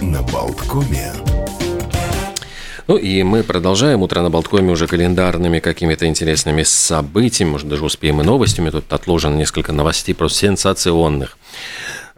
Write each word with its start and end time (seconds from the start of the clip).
На 0.00 0.22
Болткоме. 0.22 1.12
Ну 2.86 2.96
и 2.96 3.22
мы 3.22 3.42
продолжаем 3.42 4.02
утро 4.02 4.20
на 4.20 4.30
Болткоме 4.30 4.70
уже 4.72 4.86
календарными 4.86 5.58
какими-то 5.58 6.06
интересными 6.06 6.62
событиями, 6.62 7.52
может 7.52 7.68
даже 7.68 7.84
успеем 7.84 8.20
и 8.20 8.24
новостями. 8.24 8.70
Тут 8.70 8.92
отложено 8.92 9.36
несколько 9.36 9.72
новостей 9.72 10.14
просто 10.14 10.38
сенсационных. 10.38 11.38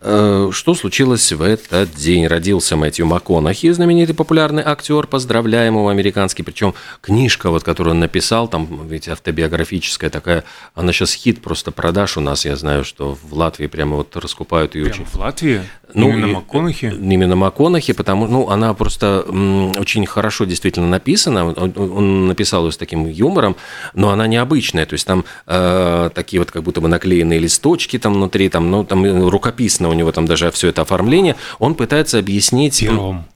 Э, 0.09 0.51
что 0.53 0.75
случилось 0.75 1.33
в 1.33 1.43
этот 1.43 1.93
день? 1.95 2.29
Родился 2.29 2.77
Мэтью 2.77 3.07
МакКонахи, 3.07 3.72
знаменитый 3.72 4.15
популярный 4.15 4.63
актер, 4.65 5.09
поздравляем 5.09 5.75
его, 5.75 5.89
американский. 5.89 6.45
Причем 6.45 6.75
книжка, 7.01 7.51
вот, 7.51 7.65
которую 7.65 7.95
он 7.95 8.01
написал, 8.01 8.47
там 8.47 8.87
ведь 8.87 9.08
автобиографическая 9.08 10.08
такая, 10.08 10.45
она 10.77 10.93
сейчас 10.93 11.13
хит 11.13 11.43
просто 11.43 11.72
продаж 11.72 12.17
у 12.17 12.21
нас. 12.21 12.45
Я 12.45 12.54
знаю, 12.54 12.85
что 12.85 13.19
в 13.21 13.35
Латвии 13.35 13.67
прямо 13.67 13.97
вот 13.97 14.15
раскупают 14.17 14.77
ее 14.77 14.85
Прямо 14.85 14.95
очень. 14.95 15.04
в 15.07 15.17
Латвии? 15.17 15.63
Ну, 15.95 16.09
Именно 16.11 16.27
и- 16.27 16.33
МакКонахи? 16.34 16.85
Именно 16.87 17.37
МакКонахи, 17.37 17.93
потому 17.93 18.27
ну, 18.29 18.49
она 18.49 18.75
просто 18.75 19.25
м, 19.29 19.71
очень 19.79 20.07
хорошо 20.07 20.45
действительно 20.45 20.88
написана. 20.88 21.47
Он, 21.47 21.73
он 21.77 22.27
написал 22.29 22.65
ее 22.66 22.73
с 22.73 22.77
таким 22.77 23.09
юмором, 23.09 23.57
но 23.95 24.11
она 24.11 24.27
необычная. 24.29 24.87
То 24.87 24.95
есть 24.95 25.07
там 25.07 25.25
э, 25.47 26.11
такие 26.15 26.38
вот 26.41 26.51
как 26.52 26.63
будто 26.63 26.80
бы 26.80 26.87
наклеенные 26.88 27.38
листочки 27.41 27.99
там 27.99 28.15
внутри, 28.15 28.49
там, 28.49 28.71
ну, 28.71 28.85
там 28.85 29.05
э, 29.05 29.29
рукописно 29.29 29.88
него 29.97 30.13
там 30.13 30.27
даже 30.27 30.51
все 30.51 30.69
это 30.69 30.83
оформление. 30.83 31.37
Он 31.59 31.75
пытается 31.75 32.19
объяснить... 32.19 32.81
Пером. 32.81 33.27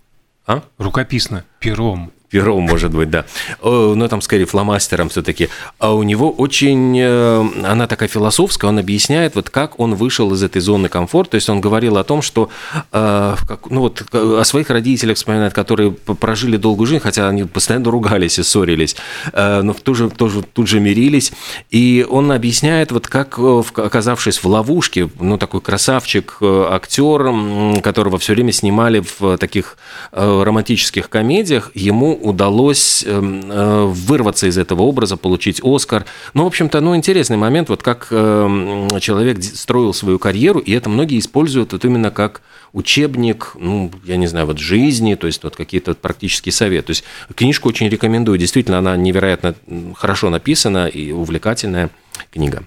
А? 0.47 0.63
Рукописно. 0.79 1.45
Пером. 1.59 2.13
Пером, 2.31 2.63
может 2.63 2.93
быть, 2.93 3.11
да. 3.11 3.25
Но 3.63 4.07
там 4.09 4.23
скорее 4.23 4.45
фломастером 4.45 5.09
все-таки. 5.09 5.49
А 5.79 5.93
у 5.95 6.05
него 6.05 6.31
очень... 6.31 6.97
э, 6.97 7.45
Она 7.65 7.87
такая 7.89 8.09
философская, 8.09 8.69
он 8.71 8.79
объясняет, 8.79 9.35
вот 9.35 9.51
как 9.51 9.81
он 9.81 9.97
вышел 9.97 10.33
из 10.33 10.43
этой 10.43 10.61
зоны 10.61 10.89
комфорта. 10.89 11.33
То 11.33 11.35
есть 11.37 11.49
он 11.49 11.61
говорил 11.61 11.97
о 11.99 12.05
том, 12.05 12.23
что 12.23 12.49
э, 12.93 13.37
ну, 13.69 13.81
вот, 13.81 14.05
о 14.15 14.45
своих 14.45 14.71
родителях 14.71 15.17
вспоминает, 15.17 15.53
которые 15.53 15.91
прожили 15.91 16.57
долгую 16.57 16.87
жизнь, 16.87 17.01
хотя 17.03 17.29
они 17.29 17.45
постоянно 17.45 17.91
ругались 17.91 18.39
и 18.39 18.45
ссорились, 18.45 18.95
э, 19.33 19.63
но 19.63 19.73
тоже, 19.73 20.09
тоже 20.09 20.43
тут 20.43 20.69
же 20.69 20.79
мирились. 20.79 21.33
И 21.71 22.07
он 22.09 22.31
объясняет, 22.31 22.93
вот 22.93 23.09
как, 23.09 23.39
оказавшись 23.39 24.39
в 24.39 24.47
ловушке, 24.47 25.11
ну, 25.19 25.37
такой 25.37 25.61
красавчик, 25.61 26.39
актер, 26.41 27.81
которого 27.83 28.19
все 28.19 28.35
время 28.35 28.53
снимали 28.53 29.03
в 29.19 29.37
таких 29.39 29.77
романтических 30.13 31.09
комедиях, 31.09 31.71
ему 31.75 32.20
удалось 32.21 33.05
эм, 33.07 33.43
э, 33.51 33.85
вырваться 33.87 34.47
из 34.47 34.59
этого 34.59 34.83
образа, 34.83 35.17
получить 35.17 35.61
Оскар. 35.63 36.05
Ну, 36.35 36.45
в 36.45 36.47
общем-то, 36.47 36.81
ну, 36.81 36.95
интересный 36.97 37.37
момент, 37.37 37.69
вот 37.69 37.83
как 37.83 38.09
эм, 38.11 38.89
человек 39.01 39.43
строил 39.43 39.93
свою 39.95 40.19
карьеру, 40.19 40.61
и 40.61 40.73
это 40.73 40.89
многие 40.89 41.19
используют 41.19 41.73
вот 41.73 41.85
именно 41.85 42.11
как 42.11 42.43
учебник, 42.73 43.53
ну, 43.59 43.91
я 44.05 44.17
не 44.17 44.27
знаю, 44.27 44.47
вот 44.47 44.59
жизни, 44.59 45.15
то 45.15 45.27
есть 45.27 45.43
вот 45.43 45.57
какие-то 45.57 45.95
практические 45.95 46.53
советы. 46.53 46.87
То 46.87 46.91
есть 46.91 47.05
книжку 47.35 47.69
очень 47.69 47.89
рекомендую, 47.89 48.39
действительно, 48.39 48.79
она 48.79 48.97
невероятно 48.97 49.55
хорошо 49.97 50.31
написана 50.31 50.87
и 50.87 51.13
увлекательная 51.13 51.91
книга. 52.31 52.63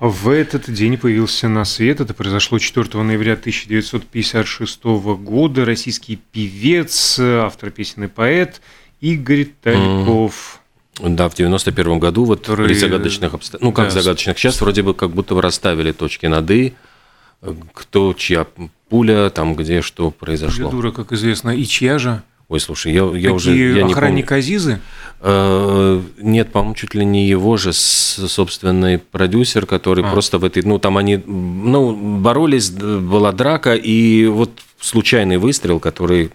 В 0.00 0.30
этот 0.30 0.72
день 0.72 0.96
появился 0.96 1.46
на 1.46 1.66
свет, 1.66 2.00
это 2.00 2.14
произошло 2.14 2.58
4 2.58 3.02
ноября 3.02 3.34
1956 3.34 4.82
года, 4.84 5.66
российский 5.66 6.16
певец, 6.16 7.18
автор 7.18 7.70
песен 7.70 8.04
и 8.04 8.06
поэт 8.06 8.62
Игорь 9.02 9.48
Тальков. 9.62 10.62
Да, 10.98 11.28
в 11.28 11.34
91 11.34 11.98
году 11.98 12.24
вот 12.24 12.40
Который- 12.40 12.68
при 12.68 12.74
загадочных 12.74 13.34
обстоятельствах, 13.34 13.62
ну 13.62 13.72
как 13.72 13.86
да, 13.86 14.00
загадочных, 14.00 14.38
сейчас 14.38 14.60
вроде 14.62 14.82
бы 14.82 14.94
как 14.94 15.10
будто 15.10 15.34
бы 15.34 15.42
расставили 15.42 15.92
точки 15.92 16.26
над 16.26 16.50
«и», 16.50 16.74
э, 17.42 17.54
кто, 17.74 18.14
чья 18.14 18.46
пуля, 18.88 19.28
там 19.28 19.54
где 19.54 19.82
что 19.82 20.10
произошло. 20.10 20.70
Дура, 20.70 20.92
как 20.92 21.12
известно, 21.12 21.50
и 21.50 21.64
чья 21.64 21.98
же? 21.98 22.22
Ой, 22.50 22.58
слушай, 22.58 22.92
я, 22.92 23.04
я 23.14 23.32
уже 23.32 23.56
я 23.56 23.84
не 23.84 23.92
охранник 23.92 24.32
Азизы? 24.32 24.80
Э, 25.20 26.02
Нет, 26.20 26.50
по-моему, 26.50 26.74
чуть 26.74 26.94
ли 26.96 27.04
не 27.04 27.28
его 27.28 27.56
же 27.56 27.72
собственный 27.72 28.98
продюсер, 28.98 29.66
который 29.66 30.02
А. 30.02 30.10
просто 30.10 30.38
в 30.38 30.44
этой, 30.44 30.64
ну 30.64 30.80
там 30.80 30.98
они, 30.98 31.16
ну 31.16 31.94
боролись, 32.18 32.70
была 32.70 33.30
драка 33.30 33.74
и 33.76 34.26
вот 34.26 34.50
случайный 34.80 35.36
выстрел, 35.36 35.78
который 35.78 36.32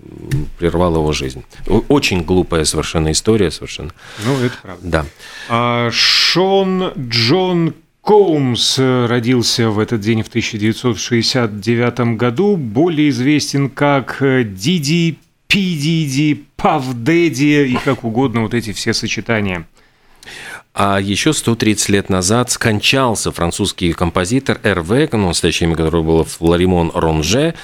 прервал 0.57 0.95
его 0.95 1.11
жизнь. 1.11 1.43
Очень 1.89 2.23
глупая 2.23 2.63
совершенно 2.63 3.11
история, 3.11 3.51
совершенно. 3.51 3.91
Ну, 4.25 4.37
это 4.41 4.55
правда. 4.61 4.81
Да. 4.83 5.05
А 5.49 5.89
Шон 5.91 6.93
Джон 6.97 7.73
Коумс 8.01 8.77
родился 8.79 9.69
в 9.69 9.79
этот 9.79 9.99
день 9.99 10.23
в 10.23 10.27
1969 10.29 12.15
году, 12.15 12.55
более 12.55 13.09
известен 13.09 13.69
как 13.69 14.21
э, 14.21 14.45
Диди, 14.45 15.17
Пи 15.55 15.77
Диди, 15.77 16.43
Пав 16.57 16.93
Дэдди 16.93 17.65
и 17.71 17.77
как 17.77 18.03
угодно 18.03 18.41
вот 18.41 18.53
эти 18.53 18.73
все 18.73 18.93
сочетания. 18.93 19.65
А 20.73 20.99
еще 20.99 21.31
130 21.31 21.87
лет 21.87 22.09
назад 22.09 22.51
скончался 22.51 23.31
французский 23.31 23.93
композитор 23.93 24.59
Эрве, 24.63 25.07
настоящее 25.13 25.69
имя 25.69 25.77
которого 25.77 26.03
было 26.03 26.25
Флоримон 26.25 26.91
Ронже, 26.93 27.55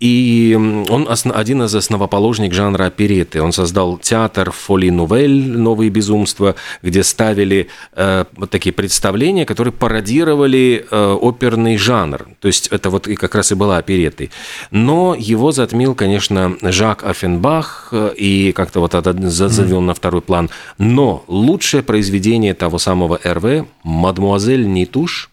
и 0.00 0.56
он 0.88 1.08
осно- 1.08 1.34
один 1.34 1.62
из 1.62 1.74
основоположников 1.74 2.56
жанра 2.56 2.84
опереты. 2.86 3.42
Он 3.42 3.52
создал 3.52 3.98
театр 3.98 4.52
Фоли 4.52 4.90
Нувель 4.90 5.58
«Новые 5.58 5.90
безумства», 5.90 6.54
где 6.82 7.02
ставили 7.02 7.68
э, 7.94 8.24
вот 8.36 8.50
такие 8.50 8.72
представления, 8.72 9.44
которые 9.44 9.72
пародировали 9.72 10.86
э, 10.88 11.12
оперный 11.20 11.76
жанр. 11.76 12.28
То 12.40 12.48
есть 12.48 12.68
это 12.68 12.90
вот 12.90 13.08
и 13.08 13.16
как 13.16 13.34
раз 13.34 13.52
и 13.52 13.54
была 13.54 13.78
оперетой. 13.78 14.30
Но 14.70 15.16
его 15.18 15.50
затмил, 15.52 15.94
конечно, 15.94 16.56
Жак 16.62 17.04
Оффенбах, 17.04 17.88
э, 17.92 18.12
и 18.16 18.52
как-то 18.52 18.80
вот 18.80 18.92
завел 18.92 19.80
на 19.80 19.94
второй 19.94 20.22
план. 20.22 20.50
Но 20.78 21.24
лучшее 21.26 21.82
произведение 21.82 22.54
того 22.54 22.78
самого 22.78 23.18
РВ 23.24 23.66
«Мадмуазель 23.82 24.66
Нитуш», 24.68 25.30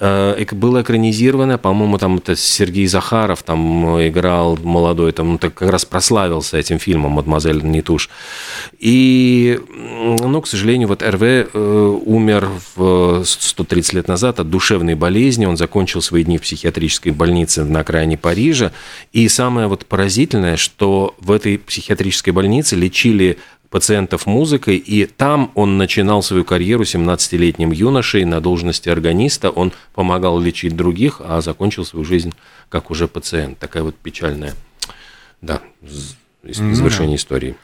было 0.00 0.82
экранизировано, 0.82 1.58
по-моему, 1.58 1.98
там 1.98 2.18
это 2.18 2.36
Сергей 2.36 2.86
Захаров 2.86 3.42
там 3.42 3.96
э, 3.96 4.08
играл 4.08 4.56
молодой, 4.62 5.12
там 5.12 5.32
ну, 5.32 5.38
так 5.38 5.54
как 5.54 5.70
раз 5.70 5.84
прославился 5.84 6.56
этим 6.56 6.78
фильмом 6.78 7.12
«Мадемуазель 7.12 7.64
Нитуш». 7.64 8.08
И, 8.78 9.58
ну, 9.68 10.40
к 10.40 10.46
сожалению, 10.46 10.88
вот 10.88 11.02
РВ 11.02 11.22
э, 11.22 11.98
умер 12.06 12.48
в 12.76 13.24
130 13.24 13.92
лет 13.94 14.08
назад 14.08 14.40
от 14.40 14.50
душевной 14.50 14.94
болезни, 14.94 15.46
он 15.46 15.56
закончил 15.56 16.00
свои 16.00 16.22
дни 16.22 16.38
в 16.38 16.42
психиатрической 16.42 17.12
больнице 17.12 17.64
на 17.64 17.80
окраине 17.80 18.16
Парижа. 18.16 18.72
И 19.12 19.28
самое 19.28 19.66
вот 19.66 19.86
поразительное, 19.86 20.56
что 20.56 21.16
в 21.18 21.32
этой 21.32 21.58
психиатрической 21.58 22.32
больнице 22.32 22.76
лечили 22.76 23.38
пациентов 23.70 24.26
музыкой, 24.26 24.76
и 24.76 25.04
там 25.06 25.50
он 25.54 25.76
начинал 25.76 26.22
свою 26.22 26.44
карьеру 26.44 26.84
17-летним 26.84 27.70
юношей 27.72 28.24
на 28.24 28.40
должности 28.40 28.88
органиста. 28.88 29.50
Он 29.50 29.72
помогал 29.94 30.40
лечить 30.40 30.74
других, 30.76 31.20
а 31.24 31.40
закончил 31.40 31.84
свою 31.84 32.04
жизнь 32.04 32.32
как 32.70 32.90
уже 32.90 33.08
пациент. 33.08 33.58
Такая 33.58 33.82
вот 33.82 33.94
печальная, 33.96 34.54
да, 35.42 35.60
з- 35.82 36.14
из- 36.44 36.58
Ну 36.60 36.70
да. 36.70 36.74
завершение 36.74 37.16
истории. 37.16 37.54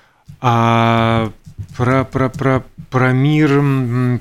А 0.41 1.31
про, 1.77 2.05
про, 2.05 2.29
про, 2.29 2.65
про 2.91 3.13
мир 3.13 4.21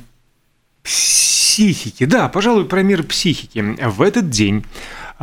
психики. 0.83 2.05
Да, 2.05 2.29
пожалуй, 2.29 2.65
про 2.65 2.81
мир 2.83 3.03
психики. 3.03 3.59
В 3.87 4.01
этот 4.01 4.29
день, 4.29 4.65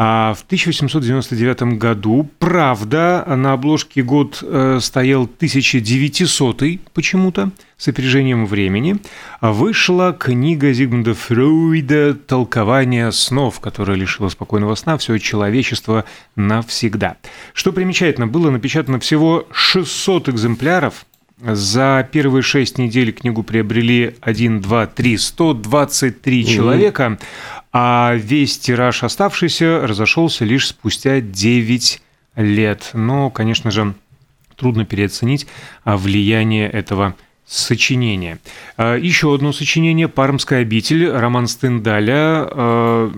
а, 0.03 0.33
в 0.33 0.45
1899 0.45 1.77
году, 1.77 2.27
правда, 2.39 3.23
на 3.27 3.53
обложке 3.53 4.03
год 4.03 4.39
э, 4.41 4.79
стоял 4.81 5.25
1900 5.25 6.63
почему-то, 6.95 7.51
с 7.77 7.87
опережением 7.87 8.47
времени, 8.47 8.97
вышла 9.43 10.17
книга 10.19 10.73
Зигмунда 10.73 11.13
Фройда 11.13 12.15
«Толкование 12.15 13.13
снов», 13.13 13.61
которая 13.61 13.99
лишила 13.99 14.31
спокойного 14.31 14.75
сна 14.75 14.97
все 14.97 15.19
человечество 15.19 16.07
навсегда. 16.35 17.19
Что 17.53 17.71
примечательно, 17.71 18.27
было 18.27 18.49
напечатано 18.51 19.01
всего 19.01 19.47
600 19.53 20.31
экземпляров, 20.31 21.05
за 21.43 22.07
первые 22.11 22.43
шесть 22.43 22.79
недель 22.79 23.13
книгу 23.13 23.43
приобрели 23.43 24.15
1, 24.21 24.61
2, 24.61 24.87
3, 24.87 25.17
123 25.17 26.47
человека, 26.47 27.19
а 27.73 28.15
весь 28.15 28.59
тираж 28.59 29.03
оставшийся 29.03 29.87
разошелся 29.87 30.45
лишь 30.45 30.69
спустя 30.69 31.21
9 31.21 32.03
лет. 32.37 32.91
Но, 32.95 33.31
конечно 33.31 33.71
же, 33.71 33.95
трудно 34.57 34.85
переоценить 34.85 35.47
а, 35.85 35.97
влияние 35.97 36.69
этого 36.69 37.15
сочинения. 37.47 38.39
А, 38.77 38.97
Еще 38.97 39.35
одно 39.35 39.53
сочинение 39.53 40.09
«Пармская 40.09 40.63
обитель», 40.63 41.11
роман 41.11 41.47
Стендаля, 41.47 42.49
а, 42.51 43.13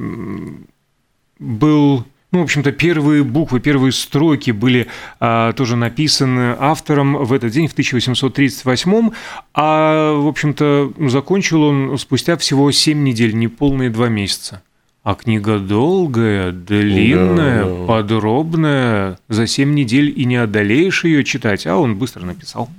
был 1.39 2.07
ну, 2.33 2.41
в 2.41 2.43
общем-то, 2.43 2.73
первые 2.73 3.23
буквы, 3.23 3.61
первые 3.61 3.93
строки 3.93 4.51
были 4.51 4.89
а, 5.21 5.53
тоже 5.53 5.77
написаны 5.77 6.57
автором 6.59 7.25
в 7.25 7.33
этот 7.33 7.53
день, 7.53 7.69
в 7.69 7.73
1838 7.73 9.11
а, 9.55 10.15
в 10.15 10.27
общем-то, 10.27 10.93
закончил 11.09 11.63
он 11.63 11.99
спустя 11.99 12.37
всего 12.39 12.73
7 12.73 13.03
недель, 13.03 13.35
неполные 13.35 13.91
два 13.91 14.09
месяца. 14.09 14.63
А 15.05 15.15
книга 15.15 15.59
долгая, 15.59 16.53
длинная, 16.53 17.65
да, 17.65 17.71
да. 17.71 17.87
подробная. 17.87 19.19
За 19.29 19.49
семь 19.49 19.75
недель 19.75 20.15
и 20.17 20.25
не 20.25 20.37
одолеешь 20.37 21.05
ее 21.05 21.25
читать, 21.25 21.67
а 21.67 21.77
он 21.77 21.97
быстро 21.97 22.25
написал. 22.25 22.71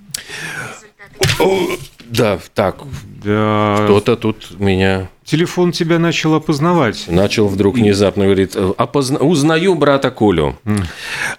Да, 2.09 2.39
так. 2.53 2.77
Да. 3.23 3.79
Кто-то 3.83 4.15
тут 4.15 4.59
меня... 4.59 5.09
Телефон 5.23 5.71
тебя 5.71 5.99
начал 5.99 6.33
опознавать. 6.33 7.05
Начал 7.07 7.47
вдруг 7.47 7.75
внезапно 7.75 8.25
говорит, 8.25 8.55
опозна... 8.77 9.19
узнаю 9.19 9.75
брата 9.75 10.11
Колю. 10.11 10.57
Mm. 10.65 10.83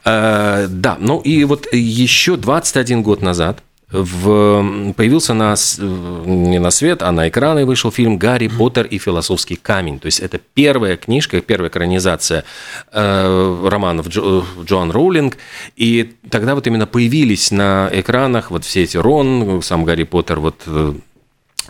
А, 0.04 0.66
да, 0.68 0.96
ну 0.98 1.20
и 1.20 1.44
вот 1.44 1.66
еще 1.72 2.36
21 2.36 3.02
год 3.02 3.20
назад 3.20 3.62
в, 4.02 4.92
появился 4.96 5.34
на, 5.34 5.54
не 5.78 6.58
на 6.58 6.70
свет, 6.70 7.02
а 7.02 7.12
на 7.12 7.28
экраны 7.28 7.64
вышел 7.64 7.90
фильм 7.90 8.18
«Гарри 8.18 8.48
Поттер 8.48 8.86
и 8.86 8.98
философский 8.98 9.56
камень». 9.56 9.98
То 10.00 10.06
есть 10.06 10.20
это 10.20 10.38
первая 10.38 10.96
книжка, 10.96 11.40
первая 11.40 11.70
экранизация 11.70 12.44
э, 12.92 13.68
романов 13.68 14.08
Джо, 14.08 14.42
Джоан 14.64 14.90
Роулинг. 14.90 15.38
И 15.76 16.14
тогда 16.28 16.54
вот 16.54 16.66
именно 16.66 16.86
появились 16.86 17.50
на 17.50 17.88
экранах 17.92 18.50
вот 18.50 18.64
все 18.64 18.82
эти 18.82 18.96
Рон, 18.96 19.62
сам 19.62 19.84
Гарри 19.84 20.04
Поттер, 20.04 20.40
вот 20.40 20.62
э, 20.66 20.94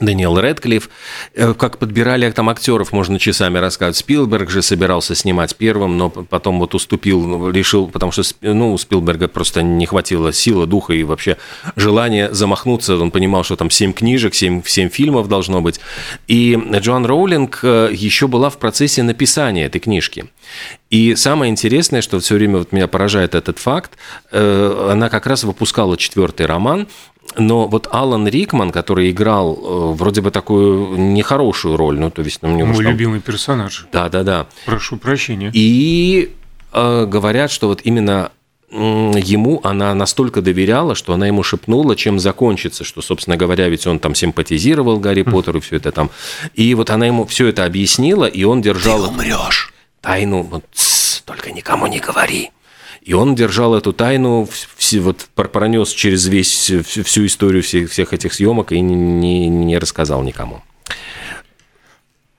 Дэниел 0.00 0.38
Редклифф, 0.38 0.88
э, 1.35 1.55
как 1.55 1.79
подбирали 1.79 2.31
там 2.31 2.49
актеров, 2.49 2.93
можно 2.93 3.19
часами 3.19 3.58
рассказывать. 3.58 3.96
Спилберг 3.96 4.50
же 4.50 4.62
собирался 4.62 5.14
снимать 5.14 5.55
первым, 5.56 5.96
но 5.96 6.11
потом 6.11 6.58
вот 6.58 6.75
уступил, 6.75 7.50
решил, 7.50 7.87
потому 7.87 8.11
что 8.11 8.23
ну, 8.41 8.73
у 8.73 8.79
Спилберга 8.79 9.29
просто 9.29 9.62
не 9.62 9.87
хватило 9.87 10.32
силы, 10.32 10.67
духа 10.67 10.94
и 10.94 11.05
вообще 11.05 11.37
желания 11.76 12.32
замахнуться. 12.32 12.96
Он 12.96 13.11
понимал, 13.11 13.44
что 13.44 13.56
там 13.56 13.70
7 13.70 13.93
книжек, 13.93 14.35
7, 14.35 14.62
7 14.64 14.88
фильмов 14.88 15.29
должно 15.29 15.61
быть. 15.61 15.81
И 16.26 16.58
Джоан 16.73 17.06
Роулинг 17.06 17.61
э, 17.62 17.90
еще 17.93 18.26
была 18.26 18.50
в 18.50 18.58
процессе 18.58 19.02
написания 19.02 19.67
этой 19.67 19.79
книжки. 19.79 20.26
И 20.90 21.14
самое 21.17 21.50
интересное, 21.50 22.02
что 22.02 22.20
все 22.20 22.35
время 22.35 22.58
вот 22.58 22.73
меня 22.73 22.87
поражает 22.87 23.35
этот 23.35 23.58
факт, 23.58 23.93
э, 24.31 24.88
она 24.93 25.08
как 25.08 25.26
раз 25.26 25.44
выпускала 25.44 25.97
четвертый 25.97 26.47
роман, 26.47 26.87
но 27.37 27.67
вот 27.67 27.88
Алан 27.91 28.29
Рикман, 28.29 28.71
который 28.71 29.11
играл 29.11 29.55
э, 29.55 29.94
вроде 29.94 30.21
бы 30.21 30.31
такую 30.31 30.97
нехорошую 30.97 31.76
роль, 31.76 31.99
ну, 31.99 32.11
то 32.11 32.23
есть... 32.23 32.43
Ну, 32.43 32.67
Мой 32.67 32.76
там... 32.76 32.93
любимый 32.93 33.21
персонаж. 33.21 33.87
Да-да-да. 33.93 34.47
Прошу 34.67 34.97
прощения. 34.97 35.50
И 35.53 36.32
э, 36.73 37.06
говорят, 37.06 37.50
что 37.50 37.69
вот 37.69 37.81
именно 37.85 38.31
ему 38.71 39.61
она 39.62 39.94
настолько 39.94 40.43
доверяла, 40.43 40.94
что 40.97 41.12
она 41.12 41.29
ему 41.29 41.43
шепнула, 41.44 41.94
чем 41.94 42.19
закончится, 42.19 42.82
что, 42.82 43.03
собственно 43.03 43.37
говоря, 43.37 43.69
ведь 43.69 43.87
он 43.87 44.00
там 44.00 44.17
симпатизировал 44.17 44.99
Гарри 44.99 45.23
Поттеру, 45.23 45.61
все 45.61 45.76
это 45.76 45.93
там. 45.93 46.11
И 46.55 46.75
вот 46.75 46.91
она 46.91 47.06
ему 47.06 47.25
все 47.25 47.47
это 47.47 47.65
объяснила, 47.65 48.25
и 48.25 48.43
он 48.43 48.62
держал... 48.62 49.05
Ты 49.05 49.11
умрешь. 49.11 49.73
Тайну, 50.00 50.43
вот, 50.43 50.65
только 51.25 51.53
никому 51.53 51.87
не 51.87 52.00
говори. 52.00 52.50
И 53.05 53.12
он 53.12 53.35
держал 53.35 53.75
эту 53.75 53.93
тайну, 53.93 54.49
вот 55.01 55.29
пронес 55.35 55.91
через 55.91 56.27
весь, 56.27 56.73
всю 56.87 57.27
историю 57.27 57.62
всех, 57.62 57.91
всех 57.91 58.15
этих 58.15 58.33
съемок 58.33 58.73
и 58.73 58.81
не, 58.81 58.95
не, 58.95 59.49
не 59.49 59.77
рассказал 59.79 60.23
никому. 60.23 60.62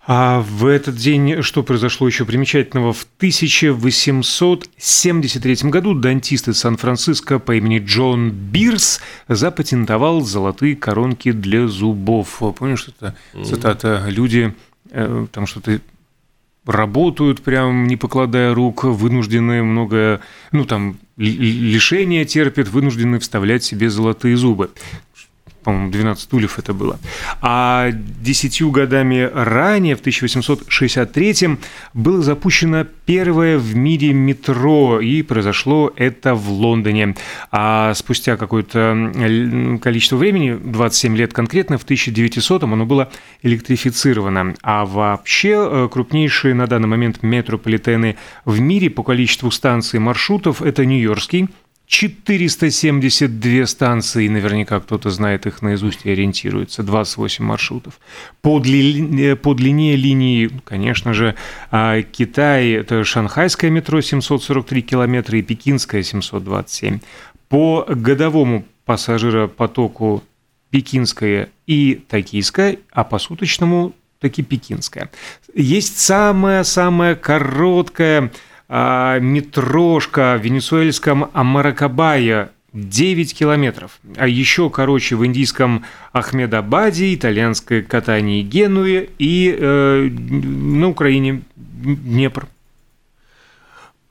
А 0.08 0.42
в 0.42 0.66
этот 0.66 0.96
день 0.96 1.44
что 1.44 1.62
произошло 1.64 2.08
еще 2.08 2.26
примечательного? 2.26 2.94
В 2.94 3.06
1873 3.18 5.70
году 5.70 5.94
дантист 5.94 6.48
из 6.48 6.58
Сан-Франциско 6.60 7.38
по 7.40 7.56
имени 7.56 7.80
Джон 7.80 8.32
Бирс 8.32 9.02
запатентовал 9.28 10.22
золотые 10.22 10.76
коронки 10.76 11.32
для 11.32 11.68
зубов. 11.68 12.42
Помнишь, 12.58 12.88
это 12.88 13.16
цитата? 13.44 14.06
Люди 14.08 14.56
э, 14.92 15.28
там 15.32 15.48
что-то 15.48 15.82
работают 16.66 17.42
прям 17.42 17.88
не 17.88 17.96
покладая 17.96 18.54
рук, 18.54 18.84
вынуждены 18.84 19.64
многое, 19.64 20.22
ну 20.52 20.66
там, 20.66 20.98
лишения 21.18 22.26
терпят, 22.26 22.68
вынуждены 22.68 23.20
вставлять 23.20 23.64
себе 23.64 23.90
золотые 23.90 24.38
зубы 24.38 24.72
по-моему, 25.66 25.92
12 25.92 26.24
стульев 26.24 26.60
это 26.60 26.74
было. 26.74 27.00
А 27.42 27.92
десятью 27.92 28.70
годами 28.70 29.30
ранее, 29.34 29.96
в 29.96 30.00
1863 30.00 31.58
было 31.96 32.22
запущено 32.22 32.86
первое 33.06 33.58
в 33.58 33.76
мире 33.76 34.14
метро, 34.14 35.02
и 35.02 35.24
произошло 35.24 35.92
это 35.96 36.36
в 36.36 36.50
Лондоне. 36.52 37.16
А 37.52 37.94
спустя 37.96 38.38
какое-то 38.38 39.12
количество 39.82 40.18
времени, 40.18 40.54
27 40.54 41.18
лет 41.18 41.34
конкретно, 41.34 41.80
в 41.80 41.84
1900 41.84 42.64
оно 42.64 42.86
было 42.86 43.10
электрифицировано. 43.42 44.54
А 44.62 44.86
вообще 44.86 45.68
э, 45.68 45.90
крупнейшие 45.92 46.54
на 46.54 46.68
данный 46.68 46.88
момент 46.88 47.24
метрополитены 47.24 48.18
в 48.46 48.60
мире 48.60 48.92
по 48.92 49.02
количеству 49.02 49.50
станций 49.50 50.00
маршрутов– 50.00 50.62
это 50.64 50.86
Нью-Йоркский, 50.86 51.50
472 51.88 53.66
станции, 53.68 54.28
наверняка 54.28 54.80
кто-то 54.80 55.10
знает 55.12 55.46
их 55.46 55.62
наизусть 55.62 56.02
и 56.04 56.12
ориентируется, 56.12 56.84
28 56.84 57.46
маршрутов. 57.46 58.00
По, 58.42 58.60
дли, 58.60 59.32
э, 59.32 59.36
по 59.36 59.54
длине 59.54 59.96
линии, 59.96 60.50
конечно 60.64 61.14
же, 61.14 61.36
а, 61.72 62.02
Китай– 62.02 62.70
это 62.72 63.04
шанхайское 63.04 63.70
метро 63.70 64.02
743 64.02 64.82
километра 64.82 65.38
и 65.38 65.42
пекинское 65.42 66.02
727. 66.02 67.00
По 67.50 67.86
годовому 67.88 68.66
пассажиропотоку 68.86 70.24
пекинское 70.72 71.50
и 71.68 72.02
токийское, 72.08 72.80
а 72.92 73.04
по 73.04 73.20
суточному 73.20 73.94
таки 74.20 74.44
пекинское. 74.44 75.12
Есть 75.54 76.00
самая-самая 76.00 77.16
короткая 77.16 78.32
метрошка 78.68 80.38
в 80.40 80.44
венесуэльском 80.44 81.30
Амаракабае 81.34 82.50
9 82.76 83.34
километров. 83.34 84.00
А 84.18 84.28
еще 84.28 84.70
короче 84.70 85.16
в 85.16 85.26
индийском 85.26 85.86
Ахмедабаде, 86.12 87.16
итальянское 87.16 87.82
катание 87.82 88.44
Генуе 88.44 89.10
и 89.18 89.56
э, 89.58 90.10
на 90.10 90.90
Украине 90.90 91.42
Днепр. 91.56 92.48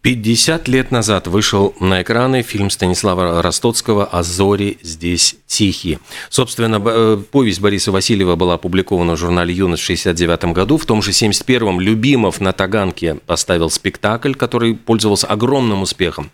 50 0.04 0.68
лет 0.68 0.90
назад 0.90 1.28
вышел 1.28 1.74
на 1.80 2.02
экраны 2.02 2.42
фильм 2.42 2.68
Станислава 2.68 3.40
Ростоцкого 3.40 4.04
«А 4.04 4.22
зори 4.22 4.76
здесь 4.82 5.36
тихие». 5.46 5.98
Собственно, 6.28 6.78
э, 6.84 7.22
повесть 7.30 7.58
Бориса 7.58 7.90
Васильева 7.90 8.36
была 8.36 8.54
опубликована 8.54 9.14
в 9.14 9.16
журнале 9.16 9.54
«Юность» 9.54 9.82
в 9.82 9.86
1969 9.86 10.52
году. 10.54 10.76
В 10.76 10.84
том 10.84 11.00
же 11.00 11.12
1971-м 11.12 11.80
Любимов 11.80 12.38
на 12.42 12.52
Таганке 12.52 13.14
поставил 13.14 13.70
спектакль, 13.70 14.34
который 14.34 14.74
пользовался 14.74 15.26
огромным 15.26 15.80
успехом. 15.80 16.30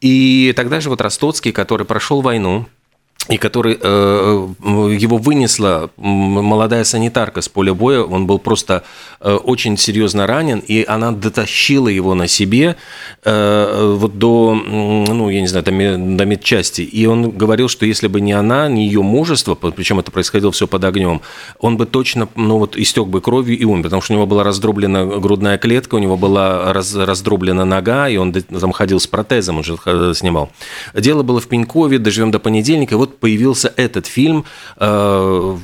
И 0.00 0.52
тогда 0.54 0.80
же 0.80 0.88
вот 0.88 1.00
Ростоцкий, 1.00 1.50
который 1.50 1.84
прошел 1.84 2.20
войну, 2.20 2.66
и 3.28 3.36
который 3.36 3.78
э, 3.80 4.48
его 4.98 5.16
вынесла 5.16 5.90
молодая 5.96 6.82
санитарка 6.82 7.40
с 7.40 7.48
поля 7.48 7.72
боя, 7.72 8.02
он 8.02 8.26
был 8.26 8.40
просто 8.40 8.82
э, 9.20 9.32
очень 9.32 9.76
серьезно 9.76 10.26
ранен, 10.26 10.58
и 10.58 10.84
она 10.86 11.12
дотащила 11.12 11.86
его 11.86 12.14
на 12.14 12.26
себе 12.26 12.76
э, 13.24 13.94
вот 13.96 14.18
до, 14.18 14.54
ну, 14.54 15.28
я 15.28 15.40
не 15.40 15.46
знаю, 15.46 15.64
до, 15.64 15.70
до 16.16 16.24
медчасти. 16.24 16.82
И 16.82 17.06
он 17.06 17.30
говорил, 17.30 17.68
что 17.68 17.86
если 17.86 18.08
бы 18.08 18.20
не 18.20 18.32
она, 18.32 18.66
не 18.66 18.86
ее 18.86 19.02
мужество, 19.02 19.54
причем 19.54 20.00
это 20.00 20.10
происходило 20.10 20.50
все 20.50 20.66
под 20.66 20.82
огнем, 20.82 21.20
он 21.60 21.76
бы 21.76 21.86
точно, 21.86 22.28
ну, 22.34 22.58
вот 22.58 22.76
истек 22.76 23.06
бы 23.06 23.20
кровью 23.20 23.56
и 23.56 23.64
умер, 23.64 23.84
потому 23.84 24.02
что 24.02 24.14
у 24.14 24.16
него 24.16 24.26
была 24.26 24.42
раздроблена 24.42 25.06
грудная 25.20 25.58
клетка, 25.58 25.94
у 25.94 25.98
него 25.98 26.16
была 26.16 26.72
раз, 26.72 26.92
раздроблена 26.96 27.64
нога, 27.64 28.08
и 28.08 28.16
он 28.16 28.32
там 28.32 28.72
ходил 28.72 28.98
с 28.98 29.06
протезом, 29.06 29.58
он 29.58 29.64
же 29.64 29.76
снимал. 30.14 30.50
Дело 30.92 31.22
было 31.22 31.40
в 31.40 31.46
Пенькове, 31.46 32.00
доживем 32.00 32.32
до 32.32 32.40
понедельника, 32.40 32.96
и 32.96 32.98
вот 32.98 33.11
появился 33.20 33.72
этот 33.76 34.06
фильм 34.06 34.44
э, 34.78 35.56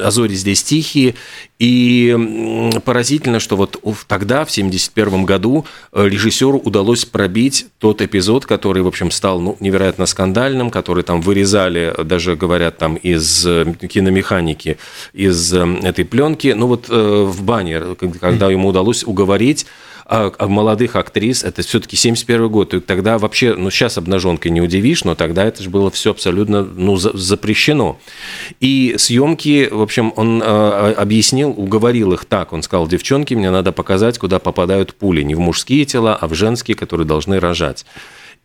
«Азори 0.00 0.34
здесь 0.34 0.62
тихие», 0.62 1.14
и 1.58 2.16
поразительно, 2.86 3.38
что 3.38 3.56
вот 3.56 3.78
тогда, 4.06 4.46
в 4.46 4.50
1971 4.50 5.26
году, 5.26 5.66
э, 5.92 6.08
режиссеру 6.08 6.58
удалось 6.58 7.04
пробить 7.04 7.66
тот 7.78 8.00
эпизод, 8.00 8.46
который, 8.46 8.82
в 8.82 8.86
общем, 8.86 9.10
стал 9.10 9.40
ну, 9.40 9.56
невероятно 9.60 10.06
скандальным, 10.06 10.70
который 10.70 11.02
там 11.02 11.20
вырезали, 11.20 11.94
даже 12.02 12.34
говорят, 12.34 12.78
там 12.78 12.94
из 12.94 13.46
э, 13.46 13.74
киномеханики, 13.88 14.78
из 15.12 15.52
этой 15.52 16.06
пленки. 16.06 16.54
Ну 16.56 16.66
вот 16.66 16.88
в 16.88 17.42
бане, 17.42 17.94
когда 18.20 18.50
ему 18.50 18.68
удалось 18.68 19.04
уговорить 19.04 19.66
а, 20.12 20.32
а 20.38 20.48
молодых 20.48 20.96
актрис, 20.96 21.44
это 21.44 21.62
все-таки 21.62 21.94
71 21.94 22.48
год, 22.48 22.74
и 22.74 22.80
тогда 22.80 23.16
вообще, 23.16 23.54
ну, 23.54 23.70
сейчас 23.70 23.96
обнаженкой 23.96 24.50
не 24.50 24.60
удивишь, 24.60 25.04
но 25.04 25.14
тогда 25.14 25.44
это 25.44 25.62
же 25.62 25.70
было 25.70 25.88
все 25.92 26.10
абсолютно, 26.10 26.64
ну, 26.64 26.96
запрещено. 26.96 27.96
И 28.58 28.96
съемки, 28.98 29.68
в 29.70 29.80
общем, 29.80 30.12
он 30.16 30.42
э, 30.42 30.92
объяснил, 30.94 31.50
уговорил 31.50 32.12
их 32.12 32.24
так, 32.24 32.52
он 32.52 32.64
сказал, 32.64 32.88
девчонки, 32.88 33.34
мне 33.34 33.52
надо 33.52 33.70
показать, 33.70 34.18
куда 34.18 34.40
попадают 34.40 34.94
пули, 34.94 35.22
не 35.22 35.36
в 35.36 35.38
мужские 35.38 35.84
тела, 35.84 36.16
а 36.20 36.26
в 36.26 36.34
женские, 36.34 36.76
которые 36.76 37.06
должны 37.06 37.38
рожать. 37.38 37.86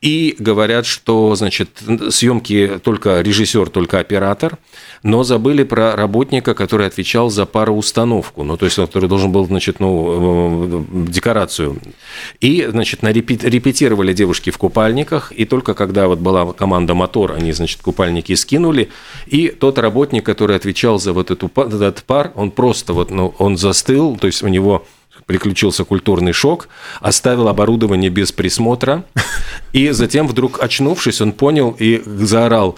И 0.02 0.36
говорят, 0.38 0.86
что, 0.86 1.34
значит, 1.36 1.70
съемки 2.10 2.80
только 2.84 3.22
режиссер, 3.22 3.70
только 3.70 4.00
оператор, 4.00 4.58
но 5.04 5.24
забыли 5.24 5.64
про 5.64 5.96
работника, 5.96 6.54
который 6.54 6.86
отвечал 6.86 7.30
за 7.30 7.46
пароустановку, 7.46 8.44
ну, 8.44 8.58
то 8.58 8.66
есть, 8.66 8.75
который 8.75 9.10
должен 9.10 9.32
был, 9.32 9.46
значит, 9.48 9.80
ну, 9.80 10.68
э, 10.68 10.84
декорацию. 11.08 11.78
И, 12.40 12.68
значит, 12.70 13.02
на 13.04 13.12
репетировали 13.12 14.14
девушки 14.14 14.52
в 14.52 14.58
купальниках, 14.58 15.32
и 15.32 15.46
только 15.46 15.74
когда 15.74 16.08
вот 16.08 16.20
была 16.20 16.54
команда 16.54 16.94
«Мотор», 16.94 17.32
они, 17.32 17.52
значит, 17.54 17.82
купальники 17.82 18.36
скинули, 18.36 18.90
и 19.25 19.48
тот 19.48 19.80
работник, 19.80 20.25
который 20.25 20.56
отвечал 20.56 21.00
за 21.00 21.14
вот 21.14 21.32
эту, 21.32 21.50
этот 21.56 22.04
пар, 22.04 22.32
он 22.36 22.52
просто 22.52 22.94
вот, 22.94 23.10
ну, 23.12 23.34
он 23.40 23.58
застыл, 23.58 24.18
то 24.18 24.28
есть 24.28 24.44
у 24.44 24.50
него 24.50 24.86
приключился 25.25 25.84
культурный 25.84 26.34
шок, 26.34 26.70
оставил 27.01 27.48
оборудование 27.48 28.10
без 28.10 28.32
присмотра, 28.32 29.03
и 29.74 29.91
затем 29.91 30.27
вдруг 30.27 30.62
очнувшись, 30.62 31.22
он 31.22 31.32
понял 31.32 31.75
и 31.77 32.01
заорал 32.05 32.77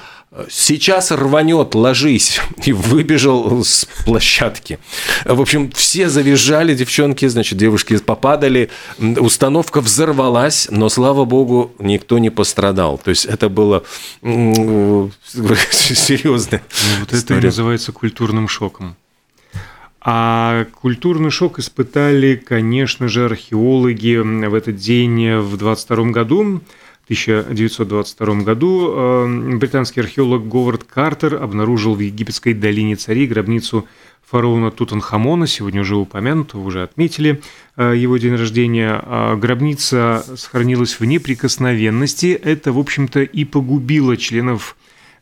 «Сейчас 0.50 1.12
рванет, 1.12 1.74
ложись!» 1.74 2.40
и 2.66 2.74
выбежал 2.74 3.64
с 3.64 3.88
площадки. 4.06 4.78
В 5.26 5.42
общем, 5.42 5.72
все 5.72 6.10
завизжали, 6.10 6.76
девчонки, 6.76 7.26
значит, 7.28 7.58
девушки 7.58 7.98
попадали, 7.98 8.70
установка 9.00 9.82
взорвалась, 9.82 10.68
но, 10.70 10.90
слава 10.90 11.26
богу, 11.26 11.72
никто 11.80 12.20
не 12.20 12.30
пострадал. 12.30 12.98
То 12.98 13.10
есть 13.10 13.26
это 13.26 13.50
было 13.50 13.84
серьезно. 14.22 16.62
Ну, 16.62 17.00
вот 17.00 17.14
это 17.14 17.36
и 17.36 17.42
называется 17.42 17.92
культурным 17.92 18.48
шоком. 18.48 18.96
А 20.10 20.68
культурный 20.74 21.32
шок 21.32 21.60
испытали, 21.60 22.38
конечно 22.38 23.10
же, 23.10 23.26
археологи 23.26 24.16
в 24.48 24.54
этот 24.54 24.78
день 24.78 25.36
в 25.40 25.58
22 25.58 26.12
году. 26.12 26.62
1922 27.08 28.36
году 28.36 28.94
э, 28.96 29.58
британский 29.58 30.00
археолог 30.00 30.48
Говард 30.48 30.86
Картер 30.86 31.36
обнаружил 31.36 31.94
в 31.94 32.00
египетской 32.00 32.54
долине 32.54 32.96
царей 32.96 33.28
гробницу 33.28 33.86
фараона 34.26 34.72
Тутанхамона, 34.72 35.46
сегодня 35.46 35.82
уже 35.82 35.98
упомянутого, 35.98 36.62
уже 36.62 36.84
отметили 36.84 37.42
э, 37.76 37.94
его 37.98 38.16
день 38.16 38.36
рождения. 38.36 39.02
А 39.04 39.36
гробница 39.36 40.24
сохранилась 40.38 41.02
в 41.02 41.04
неприкосновенности. 41.04 42.28
Это, 42.28 42.72
в 42.72 42.80
общем-то, 42.80 43.24
и 43.24 43.44
погубило 43.44 44.16
членов 44.16 44.78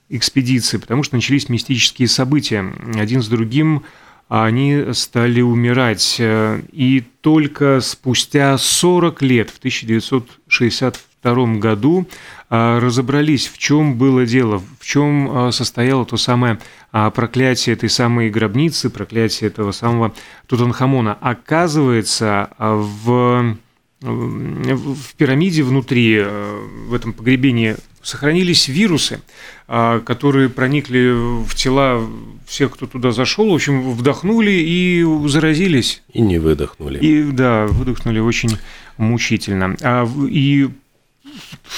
экспедиции, 0.10 0.78
потому 0.78 1.02
что 1.02 1.16
начались 1.16 1.50
мистические 1.50 2.08
события. 2.08 2.72
Один 2.96 3.24
с 3.24 3.28
другим 3.28 3.84
они 4.28 4.86
стали 4.94 5.42
умирать. 5.42 6.18
И 6.20 7.04
только 7.22 7.80
спустя 7.82 8.58
40 8.58 9.22
лет, 9.22 9.50
в 9.50 9.58
1962 9.60 11.56
году, 11.58 12.08
а, 12.48 12.80
разобрались, 12.80 13.48
в 13.48 13.58
чем 13.58 13.98
было 13.98 14.26
дело, 14.26 14.62
в 14.80 14.86
чем 14.86 15.30
а, 15.30 15.52
состояло 15.52 16.06
то 16.06 16.16
самое 16.16 16.60
а, 16.92 17.10
проклятие 17.10 17.74
этой 17.74 17.90
самой 17.90 18.30
гробницы, 18.30 18.90
проклятие 18.90 19.50
этого 19.50 19.72
самого 19.72 20.14
Тутанхамона. 20.48 21.18
Оказывается, 21.20 22.50
в, 22.60 23.58
в 24.02 25.16
пирамиде 25.18 25.64
внутри, 25.64 26.22
в 26.22 26.94
этом 26.94 27.14
погребении 27.14 27.78
сохранились 28.06 28.68
вирусы, 28.68 29.20
а, 29.68 30.00
которые 30.00 30.48
проникли 30.48 31.12
в 31.44 31.56
тела 31.56 32.08
всех, 32.46 32.72
кто 32.74 32.86
туда 32.86 33.12
зашел, 33.12 33.50
в 33.50 33.54
общем, 33.56 33.94
вдохнули 33.94 34.52
и 34.52 35.04
заразились. 35.28 36.04
И 36.14 36.22
не 36.22 36.38
выдохнули. 36.38 37.00
И 37.00 37.24
да, 37.24 37.66
выдохнули 37.66 38.20
очень 38.20 38.58
мучительно. 38.98 39.76
А, 39.82 40.08
и 40.30 40.70